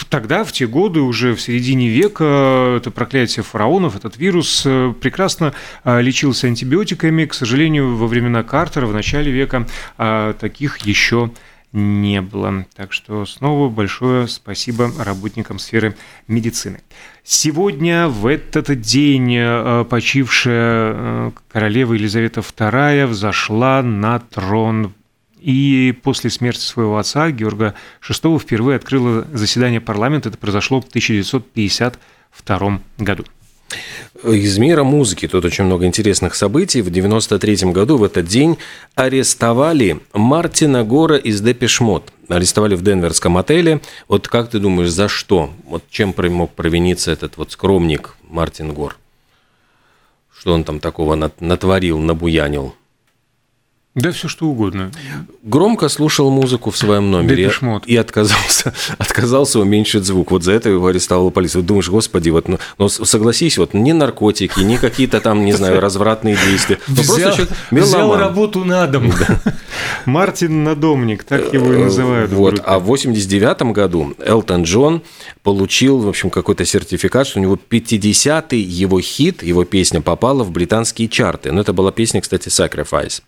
тогда, 0.09 0.43
в 0.43 0.51
те 0.51 0.67
годы, 0.67 0.99
уже 0.99 1.33
в 1.33 1.41
середине 1.41 1.87
века, 1.87 2.75
это 2.77 2.91
проклятие 2.91 3.43
фараонов, 3.43 3.95
этот 3.95 4.17
вирус 4.17 4.63
э, 4.65 4.93
прекрасно 4.99 5.53
а, 5.85 6.01
лечился 6.01 6.47
антибиотиками. 6.47 7.23
К 7.23 7.33
сожалению, 7.33 7.95
во 7.95 8.05
времена 8.05 8.43
Картера, 8.43 8.85
в 8.85 8.93
начале 8.93 9.31
века, 9.31 9.65
таких 10.39 10.79
еще 10.79 11.27
не 11.27 11.31
было. 12.21 12.65
Так 12.75 12.93
что 12.93 13.25
снова 13.25 13.69
большое 13.69 14.27
спасибо 14.27 14.91
работникам 14.97 15.59
сферы 15.59 15.95
медицины. 16.27 16.81
Сегодня, 17.23 18.07
в 18.07 18.25
этот 18.25 18.81
день, 18.81 19.35
э, 19.35 19.85
почившая 19.89 20.93
э, 20.93 21.31
королева 21.51 21.93
Елизавета 21.93 22.41
II 22.41 23.07
взошла 23.07 23.81
на 23.83 24.19
трон 24.19 24.93
и 25.39 25.97
после 26.03 26.29
смерти 26.29 26.61
своего 26.61 26.97
отца 26.97 27.31
Георга 27.31 27.75
VI 28.01 28.39
впервые 28.39 28.77
открыла 28.77 29.27
заседание 29.33 29.79
парламента. 29.79 30.29
Это 30.29 30.37
произошло 30.37 30.81
в 30.81 30.87
1952 30.87 32.81
году. 32.97 33.25
Из 34.23 34.57
мира 34.57 34.83
музыки 34.83 35.27
тут 35.27 35.45
очень 35.45 35.65
много 35.65 35.85
интересных 35.85 36.33
событий. 36.35 36.81
В 36.81 36.89
93 36.89 37.71
году 37.71 37.97
в 37.97 38.03
этот 38.03 38.25
день 38.25 38.57
арестовали 38.95 39.99
Мартина 40.13 40.83
Гора 40.83 41.17
из 41.17 41.41
Депешмот. 41.41 42.11
Арестовали 42.27 42.75
в 42.75 42.81
Денверском 42.81 43.37
отеле. 43.37 43.79
Вот 44.07 44.27
как 44.27 44.49
ты 44.49 44.59
думаешь, 44.59 44.89
за 44.89 45.07
что? 45.07 45.51
Вот 45.65 45.83
чем 45.89 46.13
мог 46.17 46.51
провиниться 46.51 47.11
этот 47.11 47.37
вот 47.37 47.51
скромник 47.51 48.15
Мартин 48.23 48.73
Гор? 48.73 48.97
Что 50.35 50.53
он 50.53 50.63
там 50.63 50.79
такого 50.79 51.15
натворил, 51.39 51.99
набуянил? 51.99 52.73
Да, 53.97 54.11
все 54.11 54.27
что 54.27 54.45
угодно. 54.45 54.91
Громко 55.41 55.89
слушал 55.89 56.29
музыку 56.29 56.69
в 56.69 56.77
своем 56.77 57.09
номере 57.09 57.51
и 57.87 57.97
отказался, 57.97 58.71
отказался 58.99 59.59
уменьшить 59.59 60.05
звук. 60.05 60.29
Вот 60.29 60.43
за 60.43 60.51
это 60.51 60.69
его 60.69 60.85
арестовала 60.85 61.31
полиция. 61.31 61.61
Вот 61.61 61.65
думаешь, 61.65 61.89
господи, 61.89 62.29
вот, 62.29 62.47
ну, 62.47 62.59
ну 62.77 62.89
согласись, 62.89 63.57
вот 63.57 63.73
не 63.73 63.93
наркотики, 63.93 64.59
не 64.59 64.77
какие-то 64.77 65.19
там, 65.19 65.43
не 65.45 65.53
знаю, 65.53 65.79
развратные 65.79 66.37
действия. 66.47 66.77
Ну, 66.87 66.93
взял, 67.01 67.35
просто 67.35 67.55
взял 67.71 68.15
работу 68.15 68.63
на 68.63 68.85
дом. 68.85 69.11
Да. 69.17 69.53
Мартин 70.05 70.63
Надомник, 70.63 71.23
так 71.23 71.51
его 71.51 71.73
и 71.73 71.77
называют. 71.77 72.31
Вот. 72.31 72.61
А 72.63 72.77
в 72.77 72.83
89 72.83 73.73
году 73.73 74.13
Элтон 74.23 74.61
Джон 74.61 75.01
получил, 75.41 75.97
в 75.99 76.07
общем, 76.07 76.29
какой-то 76.29 76.65
сертификат, 76.65 77.25
что 77.25 77.39
у 77.39 77.41
него 77.41 77.57
50-й 77.57 78.59
его 78.59 79.01
хит, 79.01 79.41
его 79.41 79.63
песня 79.63 80.01
попала 80.01 80.43
в 80.43 80.51
британские 80.51 81.07
чарты. 81.07 81.51
Но 81.51 81.61
это 81.61 81.73
была 81.73 81.91
песня, 81.91 82.21
кстати, 82.21 82.49
Sacrifice. 82.49 83.23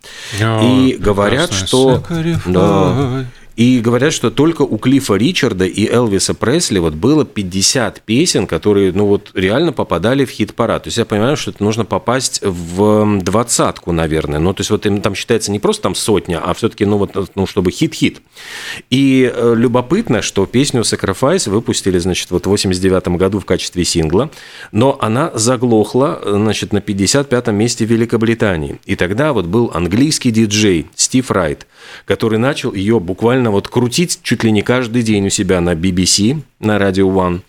И 0.62 0.96
говорят, 0.98 1.52
что... 1.52 2.02
Да, 2.46 3.24
и 3.60 3.78
говорят, 3.78 4.14
что 4.14 4.30
только 4.30 4.62
у 4.62 4.78
Клифа 4.78 5.16
Ричарда 5.16 5.66
и 5.66 5.86
Элвиса 5.86 6.32
Пресли 6.32 6.78
вот 6.78 6.94
было 6.94 7.26
50 7.26 8.00
песен, 8.00 8.46
которые, 8.46 8.90
ну 8.90 9.04
вот, 9.04 9.32
реально 9.34 9.74
попадали 9.74 10.24
в 10.24 10.30
хит-парад. 10.30 10.84
То 10.84 10.88
есть 10.88 10.96
я 10.96 11.04
понимаю, 11.04 11.36
что 11.36 11.50
это 11.50 11.62
нужно 11.62 11.84
попасть 11.84 12.40
в 12.42 13.20
двадцатку, 13.20 13.92
наверное. 13.92 14.38
Ну, 14.38 14.54
то 14.54 14.62
есть 14.62 14.70
вот 14.70 14.86
там 15.02 15.14
считается 15.14 15.52
не 15.52 15.58
просто 15.58 15.82
там 15.82 15.94
сотня, 15.94 16.40
а 16.42 16.54
все-таки, 16.54 16.86
ну 16.86 16.96
вот, 16.96 17.14
ну, 17.34 17.46
чтобы 17.46 17.70
хит-хит. 17.70 18.22
И 18.88 19.30
э, 19.30 19.54
любопытно, 19.54 20.22
что 20.22 20.46
песню 20.46 20.80
Sacrifice 20.80 21.50
выпустили, 21.50 21.98
значит, 21.98 22.30
вот 22.30 22.46
в 22.46 22.48
89 22.48 23.08
году 23.18 23.40
в 23.40 23.44
качестве 23.44 23.84
сингла, 23.84 24.30
но 24.72 24.96
она 25.02 25.32
заглохла, 25.34 26.18
значит, 26.24 26.72
на 26.72 26.78
55-м 26.78 27.54
месте 27.54 27.84
Великобритании. 27.84 28.80
И 28.86 28.96
тогда 28.96 29.34
вот 29.34 29.44
был 29.44 29.70
английский 29.74 30.30
диджей 30.30 30.86
Стив 30.94 31.30
Райт, 31.30 31.66
который 32.06 32.38
начал 32.38 32.72
ее 32.72 33.00
буквально 33.00 33.49
вот 33.50 33.68
крутить 33.68 34.20
чуть 34.22 34.44
ли 34.44 34.52
не 34.52 34.62
каждый 34.62 35.02
день 35.02 35.26
у 35.26 35.30
себя 35.30 35.60
на 35.60 35.74
BBC, 35.74 36.42
на 36.58 36.76
Radio 36.78 37.12
One. 37.12 37.40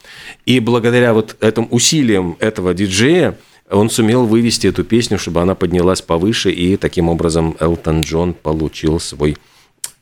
И 0.45 0.59
благодаря 0.59 1.13
вот 1.13 1.35
этим 1.41 1.67
усилиям 1.71 2.37
этого 2.39 2.73
диджея 2.73 3.37
он 3.69 3.89
сумел 3.89 4.25
вывести 4.25 4.67
эту 4.67 4.83
песню, 4.83 5.17
чтобы 5.17 5.41
она 5.41 5.55
поднялась 5.55 6.01
повыше, 6.01 6.51
и 6.51 6.75
таким 6.77 7.09
образом 7.09 7.55
Элтон 7.59 8.01
Джон 8.01 8.33
получил 8.33 8.99
свой, 8.99 9.37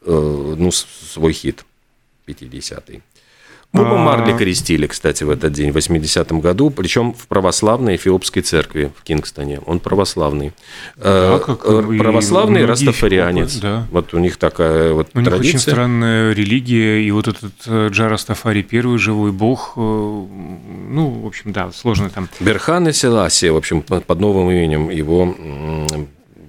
э, 0.06 0.56
ну, 0.58 0.72
свой 0.72 1.34
хит 1.34 1.63
50-й. 2.27 3.01
Боба 3.71 3.97
Марли 3.97 4.35
крестили, 4.35 4.88
кстати, 4.88 5.23
в 5.23 5.29
этот 5.29 5.53
день, 5.53 5.71
в 5.71 5.77
80-м 5.77 6.41
году, 6.41 6.71
причем 6.71 7.13
в 7.13 7.27
православной 7.27 7.97
эфиопской 7.97 8.41
церкви 8.41 8.91
в 8.97 9.03
Кингстоне. 9.03 9.59
Он 9.65 9.79
православный. 9.79 10.53
Да, 10.95 11.35
э, 11.35 11.39
как 11.45 11.65
э, 11.65 11.97
православный 11.99 12.65
растафарианец. 12.65 13.57
Да. 13.57 13.85
Вот 13.91 14.15
у 14.15 14.19
них 14.19 14.38
такая 14.38 14.93
вот 14.93 15.09
у 15.09 15.11
традиция. 15.11 15.38
них 15.38 15.41
очень 15.41 15.59
странная 15.59 16.33
религия, 16.33 17.03
и 17.03 17.11
вот 17.11 17.27
этот 17.27 17.53
э, 17.67 17.89
Джа 17.91 18.09
Растафари, 18.09 18.63
первый 18.63 18.97
живой 18.97 19.31
бог, 19.31 19.73
ну, 19.75 21.21
в 21.23 21.27
общем, 21.27 21.51
да, 21.51 21.71
сложно 21.71 22.09
там. 22.09 22.27
Берхан 22.39 22.88
и 22.88 22.91
Селасия, 22.91 23.51
в 23.51 23.57
общем, 23.57 23.83
под 23.83 24.19
новым 24.19 24.49
именем 24.49 24.89
его 24.89 25.35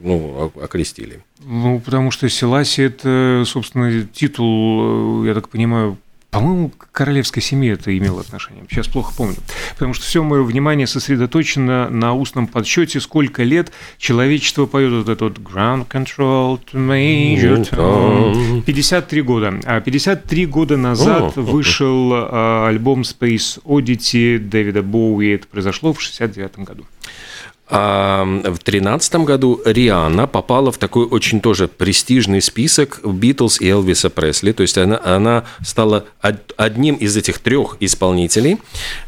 ну, 0.02 0.52
окрестили. 0.62 1.22
Ну, 1.44 1.80
потому 1.80 2.10
что 2.10 2.28
Селаси– 2.28 2.80
это, 2.82 3.44
собственно, 3.46 4.04
титул, 4.04 5.24
я 5.24 5.34
так 5.34 5.48
понимаю, 5.48 5.98
по-моему, 6.40 6.70
к 6.70 6.90
королевской 6.90 7.42
семье 7.42 7.74
это 7.74 7.96
имело 7.96 8.20
отношение. 8.20 8.64
Сейчас 8.70 8.88
плохо 8.88 9.12
помню. 9.16 9.36
Потому 9.74 9.94
что 9.94 10.04
все 10.04 10.22
мое 10.22 10.42
внимание 10.42 10.86
сосредоточено 10.86 11.90
на 11.90 12.14
устном 12.14 12.46
подсчете, 12.46 13.00
сколько 13.00 13.42
лет 13.42 13.72
человечество 13.98 14.66
поет 14.66 14.92
вот 14.92 15.08
этот 15.08 15.20
вот 15.20 15.38
ground 15.38 15.86
control 15.88 16.58
to 16.72 16.74
major 16.74 17.68
tone. 17.68 18.62
53 18.62 19.22
года. 19.22 19.60
А 19.64 19.80
53 19.80 20.46
года 20.46 20.76
назад 20.76 21.36
вышел 21.36 22.10
а, 22.12 22.68
альбом 22.68 23.02
Space 23.02 23.62
Oddity 23.64 24.38
Дэвида 24.38 24.82
Боуи. 24.82 25.34
Это 25.34 25.46
произошло 25.46 25.92
в 25.92 26.00
69 26.00 26.60
году. 26.60 26.86
А 27.70 28.24
в 28.24 28.42
2013 28.42 29.14
году 29.16 29.60
Рианна 29.64 30.26
попала 30.26 30.72
в 30.72 30.78
такой 30.78 31.06
очень 31.06 31.40
тоже 31.40 31.68
престижный 31.68 32.42
список 32.42 33.00
Битлз 33.04 33.60
и 33.60 33.68
Элвиса 33.68 34.10
Пресли. 34.10 34.50
То 34.50 34.62
есть 34.62 34.76
она, 34.76 35.00
она 35.04 35.44
стала 35.64 36.06
одним 36.20 36.96
из 36.96 37.16
этих 37.16 37.38
трех 37.38 37.76
исполнителей, 37.78 38.58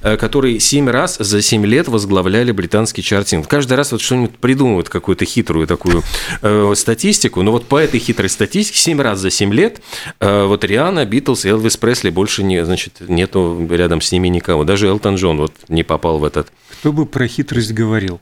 э, 0.02 0.16
которые 0.16 0.61
семь 0.61 0.88
раз 0.88 1.16
за 1.19 1.42
семь 1.42 1.66
лет 1.66 1.88
возглавляли 1.88 2.52
британский 2.52 3.02
чартинг. 3.02 3.49
Каждый 3.49 3.75
раз 3.75 3.90
вот 3.90 4.00
что-нибудь 4.00 4.37
придумывают, 4.38 4.88
какую-то 4.88 5.25
хитрую 5.25 5.66
такую 5.66 6.04
э, 6.42 6.73
статистику. 6.76 7.42
Но 7.42 7.50
вот 7.50 7.66
по 7.66 7.78
этой 7.78 7.99
хитрой 7.99 8.28
статистике 8.28 8.78
семь 8.78 9.00
раз 9.00 9.19
за 9.19 9.31
семь 9.31 9.52
лет 9.52 9.83
э, 10.21 10.45
вот 10.47 10.62
Рианна, 10.62 11.04
Битлз, 11.04 11.47
Элвис 11.47 11.76
Пресли 11.76 12.11
больше 12.11 12.45
не, 12.45 12.64
значит, 12.64 13.00
нету 13.00 13.66
рядом 13.69 14.00
с 14.00 14.12
ними 14.12 14.28
никого. 14.28 14.62
Даже 14.62 14.87
Элтон 14.87 15.16
Джон 15.16 15.38
вот 15.38 15.52
не 15.69 15.83
попал 15.83 16.19
в 16.19 16.25
этот. 16.25 16.52
Кто 16.71 16.92
бы 16.92 17.07
про 17.07 17.26
хитрость 17.26 17.73
говорил? 17.73 18.21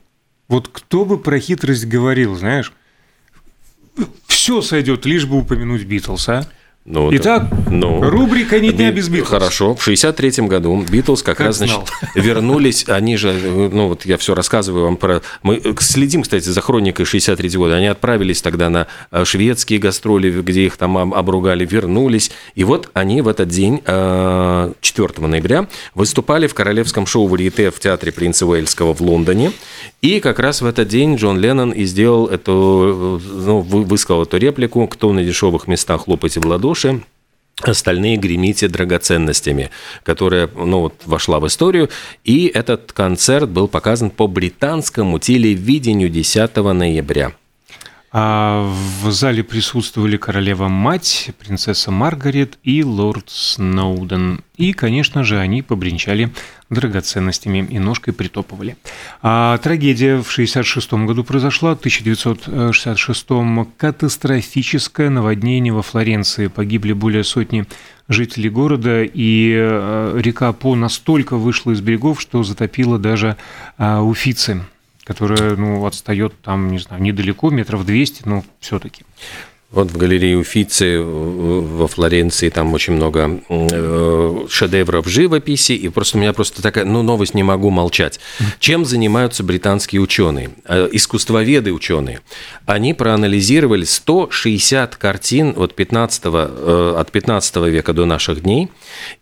Вот 0.50 0.66
кто 0.66 1.04
бы 1.04 1.16
про 1.16 1.38
хитрость 1.38 1.86
говорил, 1.86 2.34
знаешь, 2.34 2.72
все 4.26 4.62
сойдет, 4.62 5.06
лишь 5.06 5.24
бы 5.24 5.38
упомянуть 5.38 5.84
Битлз, 5.84 6.28
а? 6.28 6.50
Ну, 6.92 7.08
Итак, 7.12 7.44
ну, 7.70 8.02
рубрика 8.02 8.58
«Ни 8.58 8.70
дня 8.70 8.90
без 8.90 9.08
Битлз». 9.08 9.28
Хорошо. 9.28 9.76
В 9.76 9.82
63 9.82 10.44
году 10.48 10.84
Битлз 10.90 11.22
как, 11.22 11.36
как 11.36 11.46
раз, 11.46 11.58
значит, 11.58 11.78
вернулись. 12.16 12.88
Они 12.88 13.16
же, 13.16 13.32
ну, 13.32 13.86
вот 13.86 14.04
я 14.06 14.16
все 14.16 14.34
рассказываю 14.34 14.86
вам 14.86 14.96
про... 14.96 15.22
Мы 15.44 15.62
следим, 15.78 16.22
кстати, 16.22 16.48
за 16.48 16.60
хроникой 16.60 17.04
63 17.06 17.48
года. 17.50 17.76
Они 17.76 17.86
отправились 17.86 18.42
тогда 18.42 18.70
на 18.70 18.88
э, 19.12 19.24
шведские 19.24 19.78
гастроли, 19.78 20.42
где 20.42 20.66
их 20.66 20.76
там 20.76 21.14
обругали, 21.14 21.64
вернулись. 21.64 22.32
И 22.56 22.64
вот 22.64 22.90
они 22.92 23.22
в 23.22 23.28
этот 23.28 23.48
день, 23.48 23.78
4 23.78 23.86
э, 23.86 25.26
ноября, 25.26 25.68
выступали 25.94 26.48
в 26.48 26.54
королевском 26.54 27.06
шоу 27.06 27.28
«Варьете» 27.28 27.70
в 27.70 27.78
театре 27.78 28.10
Принца 28.10 28.46
Уэльского 28.46 28.94
в 28.94 29.00
Лондоне. 29.00 29.52
И 30.02 30.18
как 30.18 30.40
раз 30.40 30.60
в 30.60 30.66
этот 30.66 30.88
день 30.88 31.14
Джон 31.14 31.38
Леннон 31.38 31.70
и 31.70 31.84
сделал 31.84 32.26
эту, 32.26 33.20
ну, 33.32 33.60
высказал 33.60 34.24
эту 34.24 34.38
реплику 34.38 34.88
«Кто 34.88 35.12
на 35.12 35.22
дешевых 35.22 35.68
местах 35.68 36.06
хлопайте 36.06 36.40
в 36.40 36.46
ладоши?» 36.46 36.79
Остальные 37.62 38.16
гремите 38.16 38.68
драгоценностями, 38.68 39.70
которая 40.02 40.48
ну, 40.54 40.80
вот, 40.80 40.94
вошла 41.04 41.40
в 41.40 41.46
историю. 41.46 41.90
И 42.24 42.46
этот 42.46 42.92
концерт 42.92 43.48
был 43.48 43.68
показан 43.68 44.10
по 44.10 44.26
британскому 44.26 45.18
телевидению 45.18 46.08
10 46.08 46.56
ноября. 46.56 47.32
А 48.12 48.68
в 49.02 49.10
зале 49.12 49.44
присутствовали 49.44 50.16
королева-мать, 50.16 51.30
принцесса 51.38 51.92
Маргарет 51.92 52.58
и 52.64 52.82
лорд 52.82 53.26
Сноуден. 53.28 54.40
И, 54.56 54.72
конечно 54.72 55.22
же, 55.22 55.38
они 55.38 55.62
побренчали 55.62 56.32
драгоценностями 56.70 57.66
и 57.70 57.78
ножкой 57.78 58.12
притопывали. 58.12 58.76
А 59.22 59.58
трагедия 59.58 60.16
в 60.16 60.30
1966 60.32 60.92
году 61.06 61.22
произошла, 61.22 61.76
в 61.76 61.78
1966 61.78 63.26
катастрофическое 63.76 65.08
наводнение 65.08 65.72
во 65.72 65.82
Флоренции. 65.82 66.48
Погибли 66.48 66.92
более 66.92 67.22
сотни 67.22 67.64
жителей 68.08 68.50
города, 68.50 69.04
и 69.04 69.54
э, 69.56 70.18
река 70.20 70.52
По 70.52 70.74
настолько 70.74 71.36
вышла 71.36 71.70
из 71.70 71.80
берегов, 71.80 72.20
что 72.20 72.42
затопила 72.42 72.98
даже 72.98 73.36
а, 73.78 74.02
Уфицы 74.02 74.62
которая, 75.04 75.56
ну, 75.56 75.84
отстает 75.86 76.40
там, 76.42 76.70
не 76.70 76.78
знаю, 76.78 77.02
недалеко, 77.02 77.50
метров 77.50 77.84
200, 77.84 78.22
но 78.26 78.44
все-таки. 78.60 79.04
Вот 79.72 79.92
в 79.92 79.96
галерее 79.96 80.36
Уфицы 80.36 81.00
во 81.00 81.86
Флоренции 81.86 82.48
там 82.48 82.74
очень 82.74 82.94
много 82.94 83.40
э, 83.48 84.46
шедевров 84.48 85.06
живописи, 85.06 85.72
и 85.72 85.88
просто 85.88 86.18
у 86.18 86.20
меня 86.20 86.32
просто 86.32 86.60
такая, 86.60 86.84
ну, 86.84 87.02
новость 87.02 87.34
не 87.34 87.44
могу 87.44 87.70
молчать. 87.70 88.18
Чем 88.58 88.84
занимаются 88.84 89.44
британские 89.44 90.00
ученые, 90.00 90.50
э, 90.64 90.88
искусствоведы 90.90 91.72
ученые? 91.72 92.18
Они 92.66 92.94
проанализировали 92.94 93.84
160 93.84 94.96
картин 94.96 95.54
от 95.56 95.76
15, 95.76 96.22
э, 96.24 96.94
от 96.98 97.12
15 97.12 97.68
века 97.68 97.92
до 97.92 98.06
наших 98.06 98.42
дней 98.42 98.70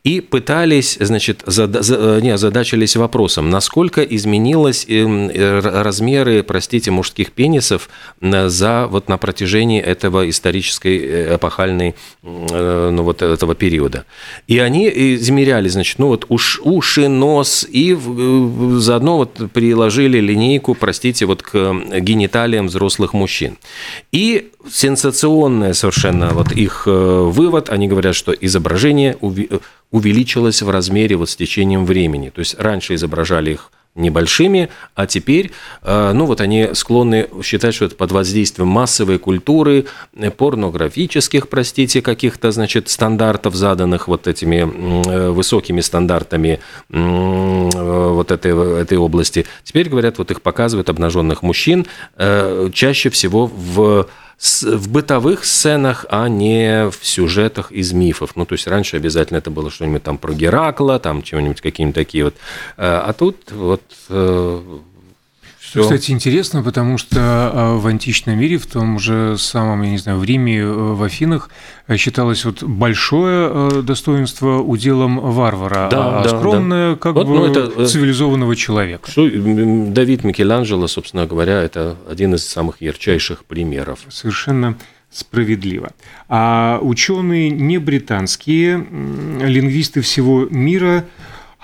и 0.03 0.23
пытались, 0.23 0.97
значит, 0.99 1.43
зада, 1.45 1.81
не, 2.23 2.31
озадачились 2.31 2.97
вопросом, 2.97 3.51
насколько 3.51 4.03
изменилось 4.03 4.87
размеры, 4.89 6.43
простите, 6.43 6.91
мужских 6.91 7.33
пенисов 7.33 7.91
за, 8.23 8.87
вот 8.87 9.11
на 9.11 9.19
протяжении 9.19 9.83
этого 9.83 10.27
исторической 10.29 10.38
э, 10.45 11.37
эпохальной 11.37 11.95
э, 12.23 12.91
ну, 12.93 13.03
вот 13.03 13.23
этого 13.23 13.55
периода. 13.55 14.05
И 14.47 14.59
они 14.59 14.89
измеряли, 14.89 15.69
значит, 15.69 15.99
ну 15.99 16.09
вот 16.09 16.27
уш, 16.29 16.61
уши, 16.63 17.09
нос, 17.09 17.67
и 17.69 17.95
э, 17.95 18.77
заодно 18.79 19.19
вот 19.19 19.51
приложили 19.53 20.19
линейку, 20.19 20.75
простите, 20.75 21.27
вот 21.27 21.43
к 21.43 21.73
гениталиям 22.01 22.67
взрослых 22.67 23.13
мужчин. 23.13 23.59
И 24.13 24.51
сенсационная 24.71 25.73
совершенно 25.73 26.31
вот 26.31 26.53
их 26.53 26.87
вывод, 26.87 27.71
они 27.71 27.89
говорят, 27.89 28.15
что 28.15 28.33
изображение 28.33 29.17
увеличилось 29.91 30.63
в 30.63 30.71
размере 30.71 31.17
вот 31.17 31.31
с 31.31 31.37
течением 31.37 31.87
времени. 31.87 32.31
То 32.31 32.41
есть 32.41 32.59
раньше 32.59 32.95
изображали 32.95 33.53
их 33.53 33.71
небольшими, 33.99 34.71
а 34.95 35.07
теперь, 35.07 35.51
э, 35.83 36.13
ну 36.15 36.27
вот 36.27 36.41
они 36.41 36.69
склонны 36.73 37.29
считать, 37.43 37.75
что 37.75 37.87
это 37.87 37.97
под 37.97 38.13
воздействием 38.13 38.69
массовой 38.69 39.19
культуры, 39.19 39.87
э, 40.15 40.31
порнографических, 40.31 41.49
простите, 41.49 42.01
каких-то, 42.01 42.51
значит, 42.53 42.89
стандартов, 42.89 43.55
заданных 43.55 44.09
вот 44.09 44.27
этими 44.27 44.59
э, 44.59 45.31
высокими 45.31 45.81
стандартами 45.81 46.61
вот 46.89 48.31
этой, 48.31 48.81
этой 48.81 48.99
области. 48.99 49.47
Теперь, 49.65 49.89
говорят, 49.89 50.19
вот 50.19 50.31
их 50.31 50.41
показывают 50.43 50.89
обнаженных 50.89 51.43
мужчин 51.43 51.87
чаще 52.73 53.11
всего 53.11 53.47
в 53.47 54.07
в 54.39 54.89
бытовых 54.89 55.45
сценах, 55.45 56.07
а 56.09 56.29
не 56.29 56.91
в 56.91 57.05
сюжетах 57.05 57.73
из 57.73 57.93
мифов. 57.93 58.37
Ну, 58.37 58.45
то 58.47 58.55
есть 58.55 58.69
раньше 58.69 58.97
обязательно 58.97 59.39
это 59.39 59.51
было 59.51 59.71
что-нибудь 59.71 60.05
там 60.05 60.17
про 60.17 60.33
Геракла, 60.33 61.01
там 61.01 61.23
чего-нибудь 61.23 61.61
какие-нибудь 61.61 61.95
такие 61.95 62.25
вот. 62.25 62.35
Э, 62.77 63.03
а 63.05 63.13
тут 63.13 63.51
вот 63.51 63.83
э, 64.09 64.79
все. 65.69 65.83
Кстати, 65.83 66.13
интересно, 66.13 66.63
потому 66.63 66.97
что 66.97 67.19
а, 67.21 67.77
в 67.77 67.87
античном 67.87 68.39
мире, 68.39 68.57
в 68.57 68.67
том 68.67 68.99
же 68.99 69.37
самом, 69.39 69.83
я 69.83 69.91
не 69.91 69.99
знаю, 69.99 70.19
в 70.19 70.25
Риме, 70.25 70.59
э, 70.61 70.67
в 70.67 71.03
Афинах 71.03 71.51
э, 71.87 71.97
считалось 71.97 72.45
вот 72.45 72.63
большое 72.63 73.51
э, 73.51 73.83
достоинство 73.83 74.59
уделом 74.59 75.21
варвара, 75.21 75.89
да, 75.91 76.21
а 76.21 76.23
да, 76.25 76.29
скромное 76.29 76.93
да. 76.93 76.97
как 76.97 77.15
вот, 77.15 77.27
бы 77.27 77.35
ну, 77.35 77.45
это, 77.45 77.87
цивилизованного 77.87 78.57
человека. 78.57 79.11
Давид 79.15 80.25
Микеланджело, 80.25 80.87
собственно 80.87 81.27
говоря, 81.27 81.63
это 81.63 81.97
один 82.11 82.35
из 82.35 82.47
самых 82.47 82.81
ярчайших 82.81 83.45
примеров. 83.45 84.01
Совершенно 84.09 84.77
справедливо. 85.11 85.91
А 86.29 86.79
ученые 86.83 87.51
не 87.51 87.79
британские, 87.79 88.87
лингвисты 89.43 90.01
всего 90.01 90.47
мира– 90.51 91.05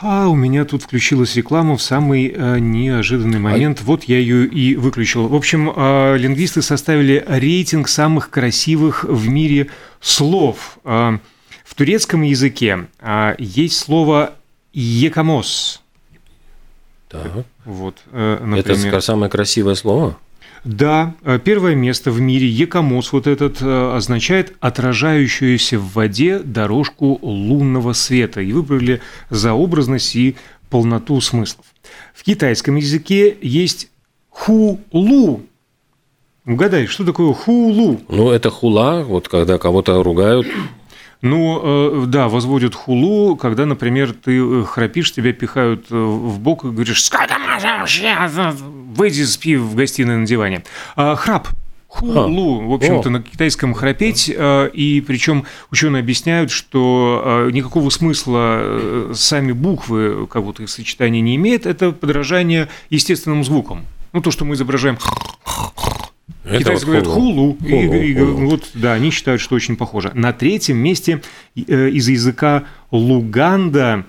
а 0.05 0.29
у 0.29 0.35
меня 0.35 0.67
тут 0.67 0.83
включилась 0.83 1.35
реклама 1.35 1.79
в 1.79 1.83
самый 1.83 2.29
э, 2.29 2.59
неожиданный 2.59 3.39
момент. 3.39 3.81
А... 3.81 3.85
Вот 3.85 4.05
я 4.05 4.19
ее 4.19 4.47
и 4.47 4.77
выключил. 4.77 5.29
В 5.29 5.35
общем, 5.35 5.73
э, 5.75 6.19
лингвисты 6.19 6.61
составили 6.61 7.25
рейтинг 7.27 7.89
самых 7.89 8.29
красивых 8.29 9.05
в 9.05 9.29
мире 9.29 9.71
слов. 10.01 10.79
Э, 10.85 11.19
в 11.65 11.75
турецком 11.75 12.21
языке 12.21 12.87
э, 13.01 13.35
есть 13.39 13.79
слово 13.79 14.35
«екамос». 14.75 15.83
Так. 17.09 17.47
Вот, 17.65 17.97
э, 18.13 18.45
например. 18.45 18.89
Это 18.89 19.01
самое 19.01 19.31
красивое 19.31 19.75
слово? 19.75 20.19
Да, 20.65 21.15
э, 21.23 21.39
первое 21.45 21.75
место 21.75 22.11
в 22.11 22.21
мире 22.21 22.49
Екомос 22.49 23.13
вот 23.13 23.27
этот 23.27 23.61
э, 23.61 23.97
означает 23.97 24.55
отражающуюся 24.61 25.79
в 25.79 25.93
воде 25.93 26.39
дорожку 26.39 27.19
лунного 27.21 27.93
света. 27.93 28.41
И 28.41 28.53
выбрали 28.53 29.03
за 29.29 29.53
образность 29.53 30.17
и 30.17 30.37
полноту 30.71 31.21
смыслов. 31.21 31.67
В 32.15 32.23
китайском 32.23 32.77
языке 32.77 33.37
есть 33.43 33.91
хулу. 34.31 35.43
Угадай, 36.47 36.87
что 36.87 37.05
такое 37.05 37.35
хулу? 37.35 38.01
Ну, 38.09 38.31
это 38.31 38.51
хула, 38.51 39.05
вот 39.05 39.29
когда 39.29 39.59
кого-то 39.59 40.03
ругают. 40.03 40.47
Ну, 41.21 41.61
э, 41.63 42.07
да, 42.07 42.29
возводят 42.29 42.75
хулу, 42.75 43.37
когда, 43.37 43.67
например, 43.67 44.15
ты 44.15 44.65
храпишь, 44.65 45.13
тебя 45.13 45.35
пихают 45.35 45.91
в 45.91 46.39
бок 46.39 46.65
и 46.65 46.69
говоришь, 46.69 47.05
сколько 47.05 47.39
можно 47.39 47.79
вообще, 47.79 48.15
выйди, 48.95 49.23
спи 49.23 49.57
в 49.57 49.75
гостиной 49.75 50.17
на 50.19 50.27
диване. 50.27 50.65
А, 50.97 51.17
храп, 51.17 51.49
Хулу, 51.95 52.67
в 52.67 52.73
общем-то, 52.75 53.09
на 53.09 53.23
китайском 53.23 53.73
храпеть, 53.73 54.29
э, 54.35 54.71
и 54.73 55.01
причем 55.01 55.45
ученые 55.71 56.01
объясняют, 56.01 56.51
что 56.51 57.47
э, 57.47 57.51
никакого 57.53 57.89
смысла 57.91 58.59
э, 58.59 59.13
сами 59.15 59.53
буквы, 59.53 60.27
как 60.27 60.43
будто 60.43 60.65
их 60.65 60.71
сочетание 60.71 61.23
не 61.23 61.37
имеет, 61.37 61.67
это 61.67 61.93
подражание 61.93 62.69
естественным 62.91 63.45
звукам. 63.45 63.87
Ну, 64.13 64.21
то, 64.21 64.33
что 64.33 64.45
мы 64.45 64.57
изображаем 64.57 64.99
это 66.45 66.59
Китайцы 66.59 66.85
вот 66.85 66.85
говорят 66.85 67.07
хулу, 67.07 67.57
хулу, 67.61 67.95
и, 67.95 68.11
и, 68.11 68.15
хулу. 68.15 68.51
вот 68.51 68.71
да, 68.75 68.95
они 68.95 69.11
считают, 69.11 69.41
что 69.41 69.55
очень 69.55 69.77
похоже. 69.77 70.11
На 70.15 70.33
третьем 70.33 70.79
месте 70.79 71.23
из 71.55 72.09
языка 72.09 72.65
Луганда 72.91 74.05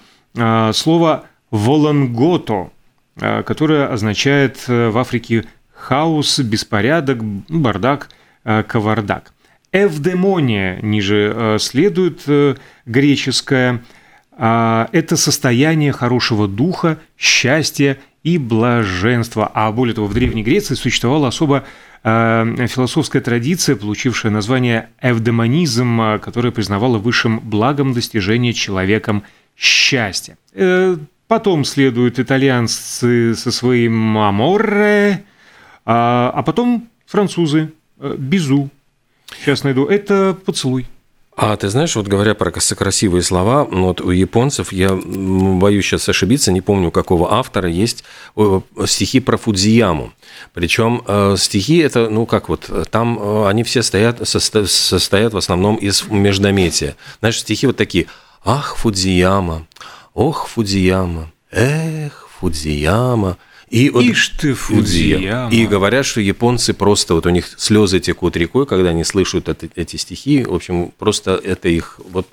слово 0.73 1.25
волонгото, 1.51 2.71
которое 3.17 3.87
означает 3.87 4.67
в 4.67 4.97
Африке 4.97 5.45
хаос, 5.75 6.39
беспорядок, 6.39 7.23
бардак, 7.23 8.09
э, 8.43 8.63
кавардак. 8.63 9.33
Эвдемония 9.71 10.79
ниже 10.81 11.33
э, 11.35 11.57
следует 11.59 12.23
э, 12.27 12.55
греческое. 12.85 13.83
А, 14.37 14.89
это 14.91 15.15
состояние 15.15 15.91
хорошего 15.91 16.47
духа, 16.47 16.97
счастья 17.17 17.97
и 18.23 18.37
блаженства. 18.37 19.49
А 19.53 19.71
более 19.71 19.93
того, 19.93 20.07
в 20.07 20.13
Древней 20.13 20.43
Греции 20.43 20.75
существовала 20.75 21.27
особо 21.27 21.63
философская 22.03 23.19
традиция, 23.19 23.75
получившая 23.75 24.31
название 24.31 24.89
эвдемонизм, 25.01 26.19
которая 26.19 26.51
признавала 26.51 26.99
высшим 26.99 27.39
благом 27.39 27.93
достижения 27.93 28.53
человеком 28.53 29.23
счастья. 29.57 30.37
Потом 31.27 31.65
следуют 31.65 32.19
итальянцы 32.19 33.33
со 33.35 33.51
своим 33.51 34.17
«аморе», 34.17 35.25
а, 35.85 36.31
а 36.33 36.43
потом 36.43 36.87
французы, 37.05 37.71
э, 37.99 38.15
Безу, 38.17 38.69
сейчас 39.39 39.63
найду, 39.63 39.85
это 39.85 40.35
поцелуй. 40.45 40.87
А 41.37 41.55
ты 41.57 41.67
знаешь, 41.69 41.95
вот 41.95 42.07
говоря 42.07 42.33
про 42.33 42.49
красивые 42.49 43.21
слова, 43.21 43.65
вот 43.65 43.99
у 44.01 44.09
японцев, 44.11 44.71
я 44.71 44.95
боюсь 44.95 45.85
сейчас 45.85 46.07
ошибиться, 46.07 46.51
не 46.51 46.61
помню, 46.61 46.91
какого 46.91 47.33
автора, 47.33 47.69
есть 47.69 48.03
э, 48.37 48.61
стихи 48.85 49.19
про 49.19 49.37
Фудзияму. 49.37 50.13
Причем 50.53 51.03
э, 51.05 51.35
стихи 51.37 51.77
это, 51.79 52.09
ну 52.09 52.25
как 52.25 52.49
вот, 52.49 52.69
там 52.89 53.45
они 53.45 53.63
все 53.63 53.83
стоят, 53.83 54.27
состо, 54.27 54.65
состоят 54.65 55.33
в 55.33 55.37
основном 55.37 55.75
из 55.75 56.07
междометия. 56.07 56.95
Знаешь, 57.19 57.39
стихи 57.39 57.67
вот 57.67 57.77
такие. 57.77 58.07
Ах, 58.47 58.77
Фудзияма, 58.77 59.65
ох, 60.15 60.47
Фудзияма, 60.47 61.31
эх, 61.51 62.27
Фудзияма. 62.39 63.37
И 63.69 63.89
вот, 63.89 64.03
Ишь 64.03 64.29
ты, 64.29 64.53
Фудзияма. 64.53 65.51
И 65.51 65.67
говорят, 65.67 66.05
что 66.05 66.21
японцы 66.21 66.73
просто, 66.73 67.13
вот 67.13 67.25
у 67.25 67.29
них 67.29 67.47
слезы 67.57 67.99
текут 67.99 68.37
рекой, 68.37 68.65
когда 68.65 68.89
они 68.89 69.03
слышат 69.03 69.49
это, 69.49 69.67
эти 69.75 69.97
стихи. 69.97 70.43
В 70.43 70.53
общем, 70.53 70.91
просто 70.97 71.39
это 71.43 71.67
их 71.67 71.99
вот 72.09 72.27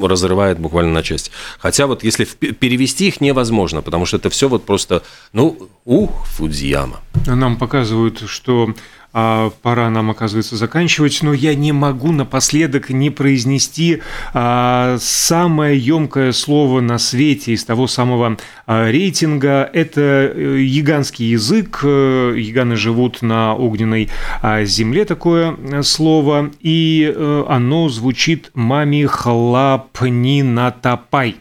разрывает 0.00 0.58
буквально 0.58 0.92
на 0.92 1.02
части. 1.02 1.30
Хотя 1.58 1.86
вот 1.86 2.04
если 2.04 2.24
перевести 2.24 3.08
их 3.08 3.20
невозможно, 3.20 3.82
потому 3.82 4.06
что 4.06 4.16
это 4.16 4.30
все 4.30 4.48
вот 4.48 4.64
просто, 4.64 5.02
ну, 5.32 5.68
ух, 5.84 6.26
Фудзияма. 6.26 7.00
Нам 7.26 7.56
показывают, 7.56 8.22
что 8.28 8.74
а, 9.12 9.50
пора 9.62 9.90
нам, 9.90 10.10
оказывается, 10.10 10.56
заканчивать, 10.56 11.20
но 11.22 11.32
я 11.32 11.54
не 11.54 11.72
могу 11.72 12.12
напоследок 12.12 12.90
не 12.90 13.10
произнести 13.10 14.02
а, 14.32 14.98
самое 15.00 15.78
емкое 15.78 16.32
слово 16.32 16.80
на 16.80 16.98
свете 16.98 17.52
из 17.52 17.64
того 17.64 17.86
самого 17.88 18.36
а, 18.66 18.90
рейтинга. 18.90 19.68
Это 19.72 20.00
э, 20.00 20.60
яганский 20.60 21.30
язык. 21.30 21.80
Э, 21.82 22.34
яганы 22.36 22.76
живут 22.76 23.22
на 23.22 23.54
огненной 23.54 24.08
земле, 24.62 25.04
такое 25.04 25.56
э, 25.56 25.82
слово, 25.82 26.50
и 26.60 27.14
оно 27.48 27.88
звучит 27.88 28.50
«мами 28.54 29.04
хлапни 29.04 30.42
натопай». 30.42 31.36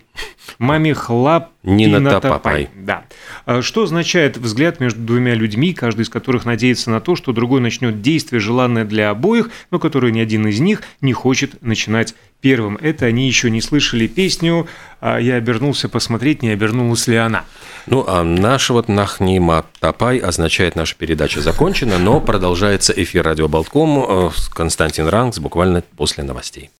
Маме 0.60 0.94
хлап 0.94 1.52
не 1.64 1.88
натопай. 1.88 2.70
Да. 2.76 3.06
А 3.46 3.62
что 3.62 3.84
означает 3.84 4.38
взгляд 4.38 4.82
между 4.82 5.00
двумя 5.00 5.34
людьми, 5.34 5.74
каждый 5.74 6.02
из 6.02 6.10
которых 6.10 6.44
надеется 6.44 6.92
на 6.92 7.00
то, 7.00 7.16
что 7.16 7.32
другой 7.32 7.62
начнет 7.62 8.02
действие, 8.02 8.42
желанное 8.42 8.84
для 8.84 9.10
обоих, 9.10 9.50
но 9.72 9.80
которое 9.80 10.12
ни 10.12 10.20
один 10.20 10.48
из 10.48 10.60
них 10.60 10.84
не 11.00 11.14
хочет 11.14 11.62
начинать 11.62 12.14
первым. 12.42 12.78
Это 12.82 13.06
они 13.06 13.26
еще 13.26 13.50
не 13.50 13.62
слышали 13.62 14.08
песню 14.08 14.68
а 15.02 15.18
«Я 15.18 15.36
обернулся 15.36 15.88
посмотреть, 15.88 16.42
не 16.42 16.50
обернулась 16.50 17.08
ли 17.08 17.16
она». 17.16 17.46
Ну, 17.86 18.04
а 18.06 18.24
наш 18.24 18.70
вот 18.70 18.90
«Нахнима 18.90 19.66
Тапай» 19.80 20.18
означает, 20.18 20.76
наша 20.76 20.96
передача 20.96 21.40
закончена, 21.40 21.98
но 21.98 22.20
продолжается 22.20 22.92
эфир 22.92 23.24
радио 23.24 23.48
Болтком. 23.48 24.32
Константин 24.54 25.08
Рангс 25.08 25.40
буквально 25.40 25.84
после 25.96 26.26
новостей. 26.26 26.68